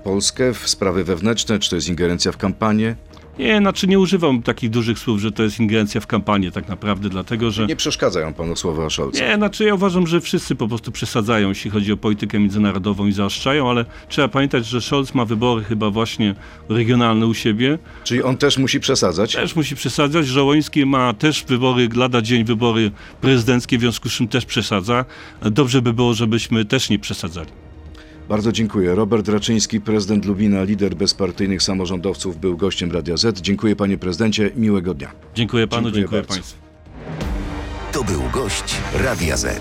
Polskę, 0.05 0.55
w 0.55 0.69
sprawy 0.69 1.05
wewnętrzne, 1.05 1.59
czy 1.59 1.71
to 1.71 1.77
jest 1.77 1.88
ingerencja 1.88 2.33
w 2.33 2.37
kampanię? 2.37 2.97
Nie, 3.38 3.59
znaczy 3.59 3.87
nie 3.87 3.99
używam 3.99 4.42
takich 4.42 4.70
dużych 4.70 4.99
słów, 4.99 5.20
że 5.20 5.33
to 5.33 5.42
jest 5.42 5.61
ingerencja 5.61 6.01
w 6.01 6.07
kampanię 6.07 6.51
tak 6.51 6.68
naprawdę, 6.68 7.09
dlatego 7.09 7.51
że... 7.51 7.66
Nie 7.66 7.77
przeszkadzają 7.77 8.35
panu 8.35 8.57
słowa 8.57 8.90
Scholza. 8.90 9.25
Nie, 9.25 9.37
znaczy 9.37 9.64
ja 9.64 9.75
uważam, 9.75 10.07
że 10.07 10.20
wszyscy 10.20 10.55
po 10.55 10.68
prostu 10.68 10.92
przesadzają, 10.92 11.49
jeśli 11.49 11.70
chodzi 11.70 11.92
o 11.92 11.97
politykę 11.97 12.38
międzynarodową 12.38 13.07
i 13.07 13.12
zaostrzają, 13.12 13.70
ale 13.70 13.85
trzeba 14.09 14.29
pamiętać, 14.29 14.66
że 14.66 14.81
Scholz 14.81 15.14
ma 15.14 15.25
wybory 15.25 15.64
chyba 15.64 15.90
właśnie 15.90 16.35
regionalne 16.68 17.27
u 17.27 17.35
siebie. 17.35 17.79
Czyli 18.05 18.23
on 18.23 18.37
też 18.37 18.59
musi 18.59 18.81
przesadzać? 18.81 19.33
Też 19.33 19.57
musi 19.57 19.77
przesadzać. 19.77 20.27
Żołoński 20.27 20.87
ma 20.87 21.12
też 21.12 21.44
wybory, 21.44 21.88
lada 21.97 22.23
dzień 22.23 22.44
wybory 22.44 22.90
prezydenckie, 23.20 23.79
w 23.79 23.81
związku 23.81 24.09
z 24.09 24.12
czym 24.12 24.29
też 24.29 24.44
przesadza. 24.44 25.05
Dobrze 25.42 25.83
by 25.83 25.92
było, 25.92 26.14
żebyśmy 26.14 26.64
też 26.64 26.90
nie 26.90 26.99
przesadzali. 26.99 27.63
Bardzo 28.28 28.52
dziękuję. 28.52 28.94
Robert 28.94 29.28
Raczyński, 29.28 29.80
prezydent 29.80 30.24
Lubina, 30.24 30.62
lider 30.62 30.94
bezpartyjnych 30.94 31.62
samorządowców, 31.62 32.40
był 32.40 32.56
gościem 32.56 32.92
Radia 32.92 33.16
Z. 33.16 33.40
Dziękuję 33.40 33.76
panie 33.76 33.98
prezydencie, 33.98 34.50
miłego 34.56 34.94
dnia. 34.94 35.12
Dziękuję 35.34 35.66
panu, 35.66 35.90
Dziękuję 35.90 36.02
dziękuję, 36.02 36.22
państwu. 36.22 36.58
To 37.92 38.04
był 38.04 38.22
gość 38.32 38.76
Radia 38.94 39.37
Z. 39.37 39.60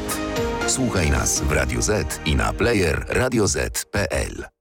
Słuchaj 0.67 1.11
nas 1.11 1.41
w 1.41 1.51
Radio 1.51 1.81
Z 1.81 2.19
i 2.25 2.35
na 2.35 2.53
player 2.53 3.05
radioz.pl. 3.09 4.52